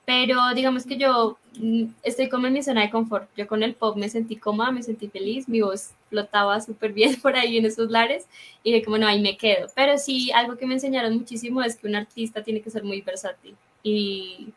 Pero 0.05 0.53
digamos 0.55 0.85
que 0.85 0.97
yo 0.97 1.39
mm, 1.59 1.85
estoy 2.03 2.29
como 2.29 2.47
en 2.49 2.55
mi 2.55 2.63
zona 2.63 2.83
de 2.83 2.91
confort. 2.91 3.29
Yo 3.37 3.47
con 3.47 3.63
el 3.63 3.75
pop 3.75 3.97
me 3.97 4.09
sentí 4.09 4.37
cómoda, 4.37 4.73
me 4.73 4.83
sentí 4.83 5.09
feliz, 5.09 5.49
mi 5.49 5.61
voz 5.61 5.93
flotaba 6.11 6.61
súper 6.61 6.93
bien 6.93 7.21
por 7.23 7.37
ahí 7.37 7.59
en 7.59 7.67
esos 7.67 7.91
lares 7.91 8.27
y 8.65 8.73
de 8.73 8.83
como 8.85 8.99
no, 8.99 9.07
ahí 9.07 9.21
me 9.23 9.37
quedo. 9.37 9.69
Pero 9.75 9.99
sí, 9.99 10.33
algo 10.33 10.57
que 10.57 10.67
me 10.67 10.75
enseñaron 10.75 11.17
muchísimo 11.17 11.63
es 11.63 11.77
que 11.77 11.87
un 11.87 11.95
artista 11.97 12.43
tiene 12.43 12.61
que 12.63 12.71
ser 12.71 12.85
muy 12.85 13.01
versátil 13.03 13.57
y, 13.83 14.53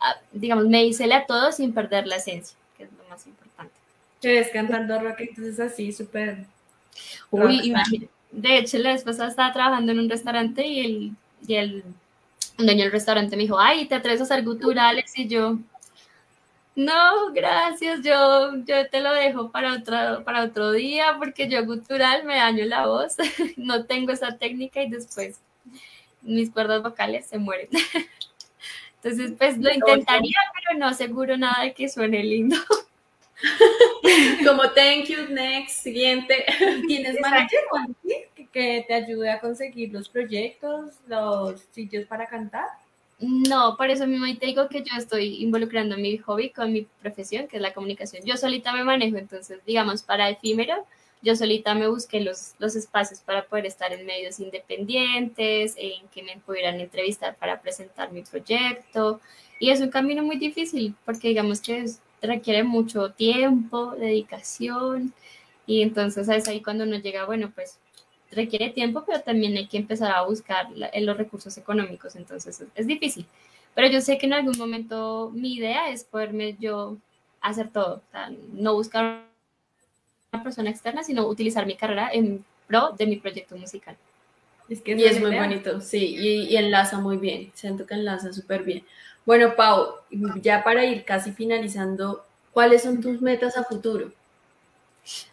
ah, 0.00 0.16
digamos, 0.32 0.66
me 0.66 0.84
hice 0.84 1.12
a 1.12 1.26
todo 1.26 1.52
sin 1.52 1.72
perder 1.74 2.06
la 2.06 2.16
esencia, 2.16 2.56
que 2.76 2.84
es 2.84 2.90
lo 2.92 3.08
más 3.08 3.26
importante. 3.26 3.45
Te 4.20 4.32
ves 4.32 4.48
cantando 4.52 4.98
rock, 4.98 5.20
entonces 5.20 5.60
así, 5.60 5.92
súper... 5.92 6.46
Uy, 7.30 7.60
imagínate. 7.64 8.10
De 8.32 8.58
hecho, 8.58 8.78
la 8.78 8.92
vez 8.92 9.04
pasada 9.04 9.28
estaba 9.28 9.52
trabajando 9.52 9.92
en 9.92 10.00
un 10.00 10.10
restaurante 10.10 10.66
y 10.66 10.80
el 10.80 11.16
y 11.46 11.54
el 11.54 11.84
dueño 12.58 12.84
del 12.84 12.92
restaurante 12.92 13.36
me 13.36 13.42
dijo, 13.42 13.58
ay, 13.58 13.86
¿te 13.86 13.94
atreves 13.94 14.20
a 14.20 14.24
hacer 14.24 14.44
guturales? 14.44 15.12
Y 15.16 15.28
yo, 15.28 15.58
no, 16.74 17.32
gracias, 17.32 18.02
yo, 18.02 18.56
yo 18.64 18.88
te 18.88 19.00
lo 19.00 19.12
dejo 19.12 19.50
para 19.50 19.74
otro, 19.74 20.24
para 20.24 20.44
otro 20.44 20.72
día 20.72 21.16
porque 21.18 21.48
yo 21.48 21.64
gutural 21.64 22.24
me 22.24 22.36
daño 22.36 22.64
la 22.64 22.86
voz, 22.86 23.16
no 23.56 23.84
tengo 23.86 24.12
esa 24.12 24.36
técnica 24.36 24.82
y 24.82 24.90
después 24.90 25.40
mis 26.22 26.50
cuerdas 26.50 26.82
vocales 26.82 27.26
se 27.26 27.38
mueren. 27.38 27.68
Entonces, 29.02 29.34
pues 29.38 29.56
lo 29.58 29.72
intentaría, 29.72 30.36
pero 30.54 30.78
no 30.78 30.86
aseguro 30.86 31.36
nada 31.36 31.62
de 31.62 31.74
que 31.74 31.88
suene 31.88 32.24
lindo. 32.24 32.56
Como 34.46 34.62
thank 34.70 35.06
you, 35.06 35.28
next, 35.28 35.82
siguiente. 35.82 36.44
¿Tienes 36.86 37.20
manager 37.20 37.60
que 38.52 38.84
te 38.88 38.94
ayude 38.94 39.30
a 39.30 39.40
conseguir 39.40 39.92
los 39.92 40.08
proyectos, 40.08 40.94
los 41.06 41.60
sitios 41.72 42.06
para 42.06 42.26
cantar? 42.26 42.66
No, 43.18 43.76
por 43.76 43.90
eso 43.90 44.06
mismo 44.06 44.26
te 44.38 44.46
digo 44.46 44.68
que 44.68 44.82
yo 44.82 44.94
estoy 44.96 45.42
involucrando 45.42 45.96
mi 45.96 46.18
hobby 46.18 46.50
con 46.50 46.72
mi 46.72 46.86
profesión, 47.00 47.48
que 47.48 47.56
es 47.56 47.62
la 47.62 47.72
comunicación. 47.72 48.22
Yo 48.24 48.36
solita 48.36 48.72
me 48.72 48.84
manejo, 48.84 49.16
entonces, 49.16 49.60
digamos, 49.66 50.02
para 50.02 50.28
efímero, 50.28 50.86
yo 51.22 51.34
solita 51.34 51.74
me 51.74 51.88
busqué 51.88 52.20
los, 52.20 52.54
los 52.58 52.76
espacios 52.76 53.20
para 53.20 53.46
poder 53.46 53.66
estar 53.66 53.92
en 53.92 54.04
medios 54.04 54.38
independientes, 54.38 55.74
en 55.78 56.06
que 56.08 56.22
me 56.22 56.36
pudieran 56.38 56.78
entrevistar 56.78 57.36
para 57.36 57.60
presentar 57.60 58.12
mi 58.12 58.22
proyecto. 58.22 59.20
Y 59.58 59.70
es 59.70 59.80
un 59.80 59.88
camino 59.88 60.22
muy 60.22 60.36
difícil 60.36 60.94
porque 61.06 61.28
digamos 61.28 61.62
que 61.62 61.86
requiere 62.26 62.64
mucho 62.64 63.10
tiempo, 63.12 63.94
dedicación. 63.96 65.12
Y 65.66 65.82
entonces 65.82 66.28
es 66.28 66.48
ahí 66.48 66.62
cuando 66.62 66.84
uno 66.84 66.96
llega, 66.98 67.24
bueno, 67.24 67.50
pues 67.54 67.78
requiere 68.30 68.70
tiempo, 68.70 69.04
pero 69.06 69.20
también 69.20 69.56
hay 69.56 69.66
que 69.66 69.78
empezar 69.78 70.12
a 70.12 70.22
buscar 70.22 70.68
los 70.72 71.16
recursos 71.16 71.56
económicos. 71.58 72.16
Entonces 72.16 72.60
es, 72.60 72.68
es 72.74 72.86
difícil. 72.86 73.26
Pero 73.74 73.88
yo 73.88 74.00
sé 74.00 74.18
que 74.18 74.26
en 74.26 74.32
algún 74.32 74.56
momento 74.58 75.30
mi 75.34 75.54
idea 75.54 75.90
es 75.90 76.04
poderme 76.04 76.56
yo 76.58 76.96
hacer 77.40 77.68
todo, 77.70 77.96
o 77.96 78.10
sea, 78.10 78.30
no 78.52 78.74
buscar 78.74 79.24
persona 80.42 80.70
externa, 80.70 81.02
sino 81.02 81.26
utilizar 81.26 81.66
mi 81.66 81.76
carrera 81.76 82.10
en 82.12 82.44
pro 82.66 82.92
de 82.98 83.06
mi 83.06 83.16
proyecto 83.16 83.56
musical. 83.56 83.96
Es 84.68 84.82
que 84.82 84.96
y 84.96 85.04
es 85.04 85.20
muy 85.20 85.34
bonito, 85.34 85.80
sí, 85.80 86.16
y, 86.18 86.56
enlaza 86.56 86.98
muy 86.98 87.18
bien, 87.18 87.52
siento 87.54 87.86
que 87.86 87.94
enlaza 87.94 88.32
súper 88.32 88.64
bien. 88.64 88.84
Bueno, 89.26 89.56
Pau, 89.56 89.96
ya 90.40 90.62
para 90.62 90.84
ir 90.84 91.04
casi 91.04 91.32
finalizando, 91.32 92.24
¿cuáles 92.52 92.84
son 92.84 93.00
tus 93.00 93.20
metas 93.20 93.56
a 93.56 93.64
futuro? 93.64 94.12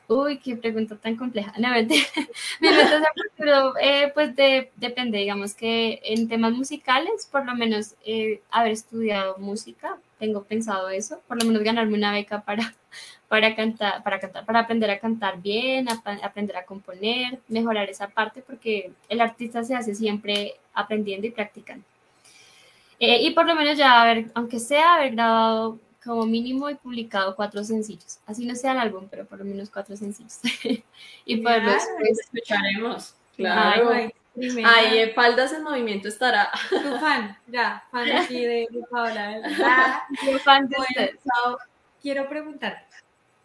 Uy, 0.07 0.39
qué 0.39 0.55
pregunta 0.55 0.95
tan 0.95 1.15
compleja. 1.15 1.53
No, 1.59 1.69
mis 1.83 2.09
metas 2.59 3.03
a 3.03 3.13
futuro, 3.13 3.73
eh, 3.79 4.11
pues 4.13 4.35
depende, 4.35 5.19
digamos 5.19 5.53
que 5.53 5.99
en 6.03 6.27
temas 6.27 6.53
musicales, 6.53 7.27
por 7.31 7.45
lo 7.45 7.53
menos 7.55 7.93
eh, 8.03 8.41
haber 8.49 8.71
estudiado 8.71 9.37
música, 9.37 9.97
tengo 10.17 10.43
pensado 10.43 10.89
eso, 10.89 11.21
por 11.27 11.39
lo 11.39 11.47
menos 11.47 11.63
ganarme 11.63 11.95
una 11.95 12.11
beca 12.13 12.41
para 12.41 12.73
para 13.27 13.55
cantar, 13.55 14.03
para 14.03 14.19
cantar, 14.19 14.45
para 14.45 14.59
aprender 14.61 14.89
a 14.89 14.99
cantar 14.99 15.39
bien, 15.39 15.87
aprender 16.23 16.57
a 16.57 16.65
componer, 16.65 17.39
mejorar 17.47 17.89
esa 17.89 18.07
parte, 18.07 18.41
porque 18.41 18.91
el 19.09 19.21
artista 19.21 19.63
se 19.63 19.75
hace 19.75 19.93
siempre 19.93 20.55
aprendiendo 20.73 21.27
y 21.27 21.31
practicando. 21.31 21.85
Eh, 22.99 23.23
y 23.23 23.31
por 23.31 23.45
lo 23.45 23.55
menos 23.55 23.77
ya 23.77 24.01
haber, 24.01 24.31
aunque 24.33 24.59
sea 24.59 24.95
haber 24.95 25.11
grabado 25.11 25.79
como 26.03 26.25
mínimo 26.25 26.69
y 26.69 26.75
publicado 26.75 27.35
cuatro 27.35 27.63
sencillos. 27.63 28.19
Así 28.25 28.45
no 28.45 28.55
sea 28.55 28.73
el 28.73 28.79
álbum, 28.79 29.07
pero 29.09 29.25
por 29.25 29.39
lo 29.39 29.45
menos 29.45 29.69
cuatro 29.69 29.95
sencillos. 29.95 30.39
y 31.25 31.37
poderlos 31.37 31.83
pues, 31.99 32.19
escucharemos. 32.19 33.15
Claro. 33.35 33.89
Ahí 34.65 34.97
en 34.97 35.13
Faldas 35.13 35.53
en 35.53 35.63
Movimiento 35.63 36.07
estará. 36.07 36.51
Tu 36.69 36.99
fan, 36.99 37.37
ya, 37.47 37.83
fan 37.91 38.11
aquí 38.17 38.43
de, 38.45 38.67
Paola. 38.89 39.41
fan 40.43 40.67
de 40.67 40.75
usted. 40.77 41.19
quiero 42.01 42.27
preguntarte, 42.27 42.95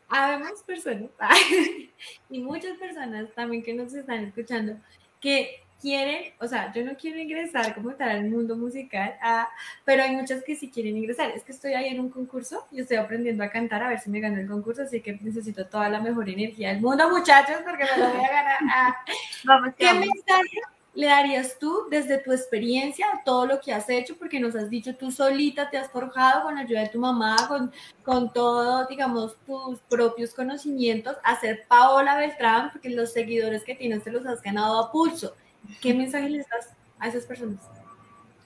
habemos 0.08 0.62
personas 0.62 1.10
y 2.30 2.40
muchas 2.40 2.78
personas 2.78 3.30
también 3.34 3.62
que 3.62 3.74
nos 3.74 3.92
están 3.92 4.24
escuchando 4.24 4.76
que 5.20 5.62
quieren, 5.80 6.32
o 6.40 6.46
sea, 6.46 6.72
yo 6.72 6.84
no 6.84 6.96
quiero 6.96 7.18
ingresar 7.18 7.74
como 7.74 7.94
tal 7.94 8.10
al 8.10 8.30
mundo 8.30 8.56
musical, 8.56 9.14
ah, 9.22 9.48
pero 9.84 10.02
hay 10.02 10.14
muchas 10.14 10.42
que 10.42 10.56
sí 10.56 10.70
quieren 10.70 10.96
ingresar. 10.96 11.30
Es 11.30 11.44
que 11.44 11.52
estoy 11.52 11.74
ahí 11.74 11.88
en 11.88 12.00
un 12.00 12.10
concurso 12.10 12.66
y 12.70 12.80
estoy 12.80 12.96
aprendiendo 12.96 13.44
a 13.44 13.50
cantar 13.50 13.82
a 13.82 13.88
ver 13.88 14.00
si 14.00 14.10
me 14.10 14.20
gano 14.20 14.38
el 14.38 14.48
concurso, 14.48 14.82
así 14.82 15.00
que 15.00 15.18
necesito 15.22 15.66
toda 15.66 15.88
la 15.88 16.00
mejor 16.00 16.28
energía 16.28 16.68
del 16.68 16.80
mundo, 16.80 17.08
muchachos, 17.10 17.58
porque 17.64 17.84
me 17.84 18.02
lo 18.02 18.10
voy 18.10 18.24
a 18.24 18.32
ganar. 18.32 18.58
Ah. 18.70 18.96
Vamos, 19.44 19.74
¿Qué 19.76 19.92
mensaje 19.92 20.60
le 20.94 21.06
darías 21.06 21.56
tú 21.60 21.86
desde 21.90 22.18
tu 22.18 22.32
experiencia 22.32 23.06
todo 23.24 23.46
lo 23.46 23.60
que 23.60 23.72
has 23.72 23.88
hecho? 23.88 24.16
Porque 24.16 24.40
nos 24.40 24.56
has 24.56 24.68
dicho 24.68 24.96
tú 24.96 25.12
solita 25.12 25.70
te 25.70 25.78
has 25.78 25.88
forjado 25.90 26.42
con 26.42 26.56
la 26.56 26.62
ayuda 26.62 26.80
de 26.80 26.88
tu 26.88 26.98
mamá, 26.98 27.36
con, 27.46 27.72
con 28.02 28.32
todo, 28.32 28.84
digamos, 28.86 29.36
tus 29.46 29.78
propios 29.82 30.34
conocimientos, 30.34 31.16
a 31.22 31.38
ser 31.38 31.66
Paola 31.68 32.16
Beltrán, 32.16 32.72
porque 32.72 32.90
los 32.90 33.12
seguidores 33.12 33.62
que 33.62 33.76
tienes 33.76 34.02
te 34.02 34.10
los 34.10 34.26
has 34.26 34.42
ganado 34.42 34.80
a 34.80 34.90
pulso. 34.90 35.36
¿Qué 35.80 35.94
mensaje 35.94 36.28
les 36.28 36.48
das 36.48 36.70
a 36.98 37.08
esas 37.08 37.26
personas? 37.26 37.60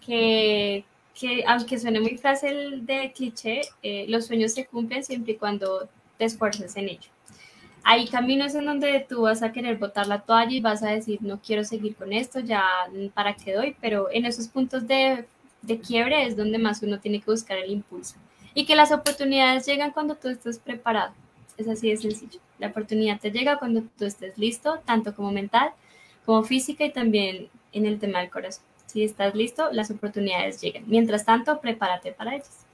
Que, 0.05 0.85
que 1.19 1.45
aunque 1.47 1.79
suene 1.79 2.01
muy 2.01 2.19
fácil 2.19 2.85
de 2.85 3.13
cliché, 3.13 3.63
eh, 3.83 4.07
los 4.09 4.27
sueños 4.27 4.53
se 4.53 4.67
cumplen 4.67 5.05
siempre 5.05 5.33
y 5.33 5.37
cuando 5.37 5.89
te 6.19 6.25
esfuerces 6.25 6.77
en 6.77 6.89
ello 6.89 7.11
hay 7.85 8.07
caminos 8.09 8.55
en 8.55 8.67
donde 8.67 9.05
tú 9.09 9.23
vas 9.23 9.43
a 9.43 9.53
querer 9.53 9.77
botar 9.77 10.07
la 10.07 10.21
toalla 10.21 10.53
y 10.53 10.61
vas 10.61 10.83
a 10.83 10.91
decir, 10.91 11.19
no 11.23 11.41
quiero 11.41 11.65
seguir 11.65 11.97
con 11.97 12.13
esto, 12.13 12.41
ya 12.41 12.65
para 13.15 13.35
qué 13.35 13.55
doy, 13.55 13.77
pero 13.81 14.09
en 14.11 14.25
esos 14.25 14.49
puntos 14.49 14.87
de, 14.87 15.27
de 15.63 15.81
quiebre 15.81 16.27
es 16.27 16.37
donde 16.37 16.59
más 16.59 16.83
uno 16.83 17.01
tiene 17.01 17.21
que 17.21 17.31
buscar 17.31 17.59
el 17.59 17.71
impulso. 17.71 18.17
Y 18.55 18.67
que 18.67 18.77
las 18.77 18.93
oportunidades 18.93 19.67
llegan 19.67 19.93
cuando 19.93 20.15
tú 20.15 20.29
estés 20.29 20.59
preparado. 20.59 21.13
Es 21.57 21.69
así 21.69 21.89
de 21.89 21.97
sencillo. 21.97 22.39
La 22.59 22.69
oportunidad 22.69 23.19
te 23.19 23.31
llega 23.31 23.59
cuando 23.59 23.83
tú 23.99 24.05
estés 24.05 24.37
listo, 24.39 24.81
tanto 24.85 25.15
como 25.15 25.33
mental, 25.33 25.73
como 26.25 26.43
física 26.45 26.85
y 26.85 26.93
también 26.93 27.49
en 27.73 27.87
el 27.87 27.99
tema 27.99 28.21
del 28.21 28.31
corazón. 28.31 28.65
Si 28.87 29.03
estás 29.03 29.35
listo, 29.35 29.71
las 29.73 29.91
oportunidades 29.91 30.61
llegan. 30.61 30.85
Mientras 30.87 31.25
tanto, 31.25 31.61
prepárate 31.61 32.13
para 32.13 32.35
ellas. 32.35 32.67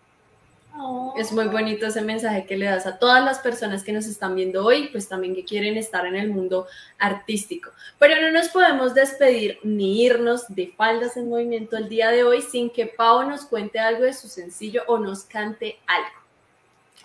Es 1.16 1.32
muy 1.32 1.46
bonito 1.46 1.86
ese 1.86 2.02
mensaje 2.02 2.46
que 2.46 2.56
le 2.56 2.66
das 2.66 2.86
a 2.86 2.98
todas 2.98 3.24
las 3.24 3.40
personas 3.40 3.82
que 3.82 3.92
nos 3.92 4.06
están 4.06 4.36
viendo 4.36 4.64
hoy, 4.64 4.88
pues 4.92 5.08
también 5.08 5.34
que 5.34 5.44
quieren 5.44 5.76
estar 5.76 6.06
en 6.06 6.14
el 6.14 6.30
mundo 6.30 6.66
artístico. 6.98 7.70
Pero 7.98 8.20
no 8.20 8.30
nos 8.30 8.48
podemos 8.48 8.94
despedir 8.94 9.58
ni 9.64 10.04
irnos 10.04 10.44
de 10.48 10.72
faldas 10.76 11.16
en 11.16 11.28
movimiento 11.28 11.76
el 11.76 11.88
día 11.88 12.10
de 12.10 12.22
hoy 12.22 12.42
sin 12.42 12.70
que 12.70 12.86
Pau 12.86 13.28
nos 13.28 13.44
cuente 13.44 13.80
algo 13.80 14.04
de 14.04 14.12
su 14.12 14.28
sencillo 14.28 14.82
o 14.86 14.98
nos 14.98 15.24
cante 15.24 15.78
algo. 15.86 16.27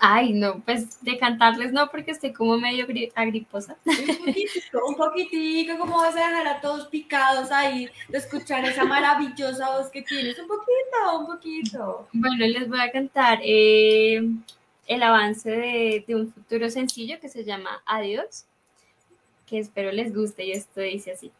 Ay, 0.05 0.33
no, 0.33 0.59
pues 0.65 1.01
de 1.01 1.17
cantarles 1.17 1.71
no, 1.71 1.89
porque 1.89 2.11
estoy 2.11 2.33
como 2.33 2.57
medio 2.57 2.85
agriposa. 3.15 3.77
Un 3.85 3.95
poquitico, 3.95 4.85
un 4.85 4.95
poquitico, 4.95 5.77
como 5.77 5.95
vas 5.95 6.13
a 6.17 6.27
dejar 6.27 6.45
a 6.45 6.59
todos 6.59 6.87
picados 6.87 7.49
ahí 7.51 7.89
de 8.09 8.17
escuchar 8.17 8.65
esa 8.65 8.83
maravillosa 8.83 9.77
voz 9.77 9.89
que 9.89 10.01
tienes? 10.01 10.37
Un 10.39 10.49
poquito, 10.49 11.19
un 11.19 11.25
poquito. 11.25 12.07
Bueno, 12.11 12.45
les 12.45 12.67
voy 12.67 12.81
a 12.81 12.91
cantar 12.91 13.39
eh, 13.43 14.29
el 14.87 15.03
avance 15.03 15.49
de, 15.49 16.03
de, 16.05 16.15
un 16.15 16.33
futuro 16.33 16.69
sencillo 16.69 17.21
que 17.21 17.29
se 17.29 17.45
llama 17.45 17.81
Adiós, 17.85 18.43
que 19.45 19.59
espero 19.59 19.93
les 19.93 20.13
guste 20.13 20.43
y 20.43 20.51
esto 20.51 20.81
dice 20.81 21.13
así. 21.13 21.31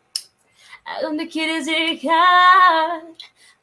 ¿A 0.86 1.02
dónde 1.02 1.28
quieres 1.28 1.66
llegar? 1.66 3.04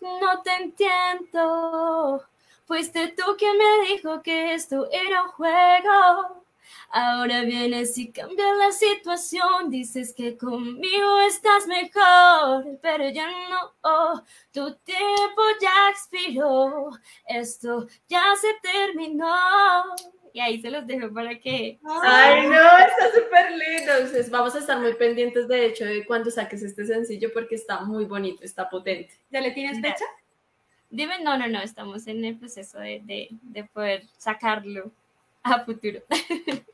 No 0.02 0.42
te 0.42 0.52
entiendo 0.56 2.22
Fuiste 2.70 3.08
tú 3.16 3.24
quien 3.36 3.58
me 3.58 3.88
dijo 3.88 4.22
que 4.22 4.54
esto 4.54 4.88
era 4.92 5.24
un 5.24 5.30
juego. 5.30 6.44
Ahora 6.90 7.42
vienes 7.42 7.98
y 7.98 8.12
cambias 8.12 8.56
la 8.58 8.70
situación. 8.70 9.70
Dices 9.70 10.14
que 10.14 10.38
conmigo 10.38 11.18
estás 11.26 11.66
mejor, 11.66 12.78
pero 12.80 13.08
ya 13.08 13.28
no. 13.28 13.72
Oh, 13.80 14.22
tu 14.52 14.72
tiempo 14.84 15.42
ya 15.60 15.90
expiró. 15.90 16.90
Esto 17.26 17.88
ya 18.08 18.22
se 18.40 18.54
terminó. 18.62 19.34
Y 20.32 20.38
ahí 20.38 20.62
se 20.62 20.70
los 20.70 20.86
dejo 20.86 21.12
para 21.12 21.40
que. 21.40 21.80
Ay, 21.84 22.46
no, 22.46 22.78
está 22.78 23.10
súper 23.12 23.50
lindo. 23.50 23.94
Entonces, 23.94 24.30
vamos 24.30 24.54
a 24.54 24.60
estar 24.60 24.78
muy 24.78 24.94
pendientes, 24.94 25.48
de 25.48 25.66
hecho, 25.66 25.84
de 25.86 26.06
cuando 26.06 26.30
saques 26.30 26.62
este 26.62 26.86
sencillo, 26.86 27.32
porque 27.34 27.56
está 27.56 27.80
muy 27.80 28.04
bonito, 28.04 28.44
está 28.44 28.70
potente. 28.70 29.10
¿Ya 29.28 29.40
le 29.40 29.50
tienes 29.50 29.80
fecha? 29.80 30.04
Dime, 30.90 31.22
no, 31.22 31.38
no, 31.38 31.46
no, 31.46 31.60
estamos 31.60 32.08
en 32.08 32.24
el 32.24 32.36
proceso 32.36 32.80
de, 32.80 33.28
de, 33.40 33.64
poder 33.72 34.02
sacarlo 34.18 34.90
a 35.44 35.64
futuro. 35.64 36.00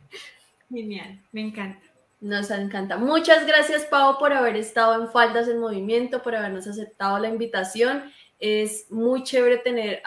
Genial, 0.71 1.21
me 1.33 1.43
encanta. 1.43 1.87
Nos 2.23 2.51
encanta. 2.51 2.97
Muchas 2.97 3.47
gracias, 3.47 3.85
Pau, 3.85 4.19
por 4.19 4.33
haber 4.33 4.57
estado 4.57 5.01
en 5.01 5.11
Faldas 5.11 5.49
en 5.49 5.61
Movimiento, 5.61 6.23
por 6.23 6.35
habernos 6.35 6.67
aceptado 6.67 7.19
la 7.19 7.29
invitación. 7.29 8.11
Es 8.39 8.91
muy 8.91 9.23
chévere 9.23 9.59
tener 9.59 10.03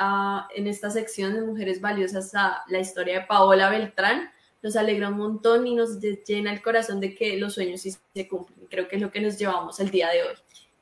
en 0.56 0.68
esta 0.68 0.90
sección 0.90 1.36
de 1.36 1.42
Mujeres 1.42 1.80
Valiosas 1.80 2.34
a 2.34 2.64
la 2.68 2.80
historia 2.80 3.20
de 3.20 3.28
Paola 3.28 3.70
Beltrán. 3.70 4.32
Nos 4.64 4.76
alegra 4.76 5.10
un 5.10 5.18
montón 5.18 5.68
y 5.68 5.76
nos 5.76 6.00
llena 6.00 6.52
el 6.52 6.64
corazón 6.64 7.00
de 7.00 7.14
que 7.14 7.38
los 7.38 7.54
sueños 7.54 7.82
sí 7.82 7.96
se 8.14 8.28
cumplen. 8.28 8.68
Creo 8.70 8.88
que 8.88 8.96
es 8.96 9.02
lo 9.02 9.12
que 9.12 9.22
nos 9.22 9.38
llevamos 9.38 9.80
el 9.80 9.92
día 9.92 10.10
de 10.10 10.24
hoy. 10.24 10.36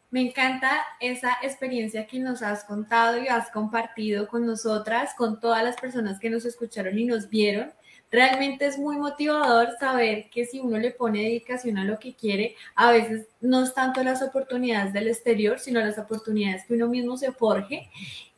Me 0.10 0.22
encanta 0.22 0.86
esa 1.02 1.38
experiencia 1.42 2.08
que 2.08 2.20
nos 2.20 2.42
has 2.42 2.64
contado 2.64 3.22
y 3.22 3.28
has 3.28 3.52
compartido 3.52 4.30
con 4.30 4.46
nosotras, 4.46 5.14
con 5.18 5.42
todas 5.42 5.64
las 5.64 5.76
personas 5.76 6.18
que 6.18 6.30
nos 6.30 6.46
escucharon 6.46 6.98
y 6.98 7.04
nos 7.04 7.28
vieron. 7.28 7.74
Realmente 8.10 8.66
es 8.66 8.78
muy 8.80 8.96
motivador 8.96 9.72
saber 9.82 10.30
que 10.30 10.46
si 10.46 10.62
uno 10.62 10.78
le 10.78 10.92
pone 10.92 11.24
dedicación 11.24 11.78
a 11.78 11.84
lo 11.84 12.00
que 12.00 12.16
quiere, 12.16 12.56
a 12.76 12.92
veces 12.92 13.28
no 13.42 13.64
es 13.64 13.74
tanto 13.74 14.02
las 14.02 14.22
oportunidades 14.22 14.94
del 14.94 15.10
exterior, 15.10 15.60
sino 15.60 15.82
las 15.82 15.98
oportunidades 15.98 16.64
que 16.66 16.76
uno 16.76 16.88
mismo 16.88 17.18
se 17.18 17.34
forje. 17.34 17.90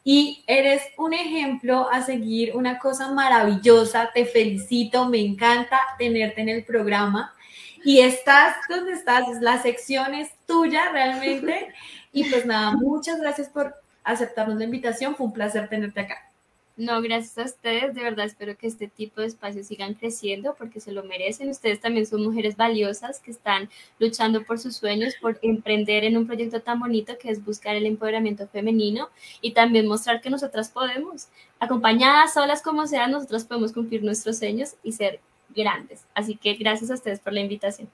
Y 0.03 0.43
eres 0.47 0.81
un 0.97 1.13
ejemplo 1.13 1.87
a 1.91 2.01
seguir, 2.01 2.55
una 2.55 2.79
cosa 2.79 3.11
maravillosa. 3.11 4.09
Te 4.11 4.25
felicito, 4.25 5.07
me 5.07 5.19
encanta 5.19 5.79
tenerte 5.99 6.41
en 6.41 6.49
el 6.49 6.65
programa. 6.65 7.35
Y 7.83 7.99
estás 7.99 8.55
donde 8.67 8.93
estás, 8.93 9.41
la 9.41 9.61
sección 9.61 10.13
es 10.13 10.29
tuya 10.47 10.91
realmente. 10.91 11.73
Y 12.11 12.27
pues 12.27 12.43
nada, 12.43 12.71
muchas 12.71 13.19
gracias 13.21 13.49
por 13.49 13.75
aceptarnos 14.03 14.57
la 14.57 14.63
invitación. 14.63 15.15
Fue 15.15 15.27
un 15.27 15.31
placer 15.31 15.69
tenerte 15.69 15.99
acá. 15.99 16.29
No, 16.79 17.01
gracias 17.01 17.37
a 17.37 17.43
ustedes. 17.43 17.93
De 17.93 18.01
verdad 18.01 18.25
espero 18.25 18.57
que 18.57 18.65
este 18.65 18.87
tipo 18.87 19.19
de 19.19 19.27
espacios 19.27 19.67
sigan 19.67 19.95
creciendo 19.95 20.55
porque 20.57 20.79
se 20.79 20.93
lo 20.93 21.03
merecen. 21.03 21.49
Ustedes 21.49 21.81
también 21.81 22.05
son 22.05 22.23
mujeres 22.23 22.55
valiosas 22.55 23.19
que 23.19 23.31
están 23.31 23.69
luchando 23.99 24.45
por 24.45 24.59
sus 24.59 24.77
sueños, 24.77 25.13
por 25.19 25.37
emprender 25.41 26.05
en 26.05 26.15
un 26.15 26.25
proyecto 26.25 26.61
tan 26.61 26.79
bonito 26.79 27.17
que 27.19 27.31
es 27.31 27.43
buscar 27.43 27.75
el 27.75 27.85
empoderamiento 27.85 28.47
femenino 28.47 29.09
y 29.41 29.51
también 29.51 29.87
mostrar 29.87 30.21
que 30.21 30.29
nosotras 30.29 30.69
podemos, 30.69 31.27
acompañadas, 31.59 32.33
solas 32.33 32.61
como 32.61 32.87
sean, 32.87 33.11
nosotras 33.11 33.43
podemos 33.43 33.73
cumplir 33.73 34.01
nuestros 34.01 34.37
sueños 34.37 34.75
y 34.81 34.93
ser 34.93 35.19
grandes. 35.55 36.05
Así 36.13 36.35
que 36.35 36.53
gracias 36.55 36.91
a 36.91 36.95
ustedes 36.95 37.19
por 37.19 37.33
la 37.33 37.41
invitación. 37.41 37.89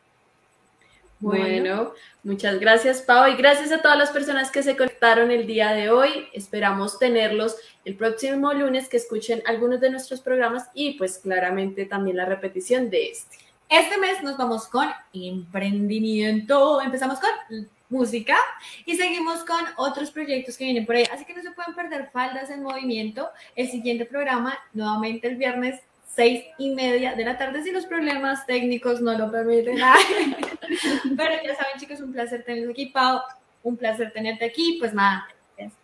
Bueno, 1.19 1.93
muchas 2.23 2.59
gracias 2.59 3.01
Pau 3.01 3.31
y 3.31 3.37
gracias 3.37 3.71
a 3.71 3.81
todas 3.81 3.97
las 3.97 4.11
personas 4.11 4.51
que 4.51 4.61
se 4.61 4.75
conectaron 4.75 5.31
el 5.31 5.47
día 5.47 5.71
de 5.71 5.89
hoy. 5.89 6.27
Esperamos 6.33 6.99
tenerlos 6.99 7.55
el 7.85 7.95
próximo 7.95 8.53
lunes 8.53 8.89
que 8.89 8.97
escuchen 8.97 9.41
algunos 9.45 9.79
de 9.79 9.89
nuestros 9.89 10.19
programas 10.19 10.67
y 10.73 10.97
pues 10.97 11.17
claramente 11.19 11.85
también 11.85 12.17
la 12.17 12.25
repetición 12.25 12.89
de 12.89 13.11
este. 13.11 13.37
Este 13.69 13.97
mes 13.97 14.21
nos 14.23 14.37
vamos 14.37 14.67
con 14.67 14.87
emprendimiento. 15.13 16.81
Empezamos 16.81 17.19
con 17.19 17.67
música 17.89 18.37
y 18.85 18.95
seguimos 18.95 19.43
con 19.45 19.59
otros 19.77 20.11
proyectos 20.11 20.57
que 20.57 20.65
vienen 20.65 20.85
por 20.85 20.95
ahí. 20.95 21.05
Así 21.11 21.25
que 21.25 21.33
no 21.33 21.41
se 21.41 21.51
pueden 21.51 21.73
perder 21.73 22.09
faldas 22.11 22.49
en 22.49 22.61
movimiento. 22.61 23.29
El 23.55 23.69
siguiente 23.69 24.05
programa, 24.05 24.57
nuevamente 24.73 25.27
el 25.27 25.37
viernes 25.37 25.81
seis 26.15 26.45
y 26.58 26.73
media 26.73 27.13
de 27.13 27.25
la 27.25 27.38
tarde 27.38 27.62
si 27.63 27.71
los 27.71 27.86
problemas 27.86 28.45
técnicos 28.45 29.01
no 29.01 29.17
lo 29.17 29.32
permiten. 29.32 29.78
Pero 31.17 31.34
ya 31.43 31.56
saben, 31.56 31.78
chicos, 31.78 31.99
un 31.99 32.13
placer 32.13 32.43
tenerlos 32.43 32.71
aquí, 32.71 32.88
Pau. 32.88 33.21
Un 33.63 33.78
placer 33.78 34.12
tenerte 34.12 34.45
aquí. 34.45 34.78
Pues 34.80 34.93
nada, 34.93 35.28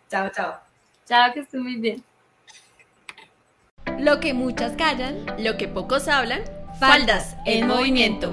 chao, 0.08 0.30
chao. 0.30 0.60
Chao, 1.06 1.32
que 1.32 1.40
estén 1.40 1.62
muy 1.62 1.76
bien. 1.76 2.02
Lo 3.98 4.20
que 4.20 4.32
muchas 4.32 4.72
callan, 4.72 5.26
lo 5.38 5.56
que 5.56 5.68
pocos 5.68 6.08
hablan, 6.08 6.42
faldas 6.78 7.36
en 7.44 7.66
movimiento. 7.66 8.30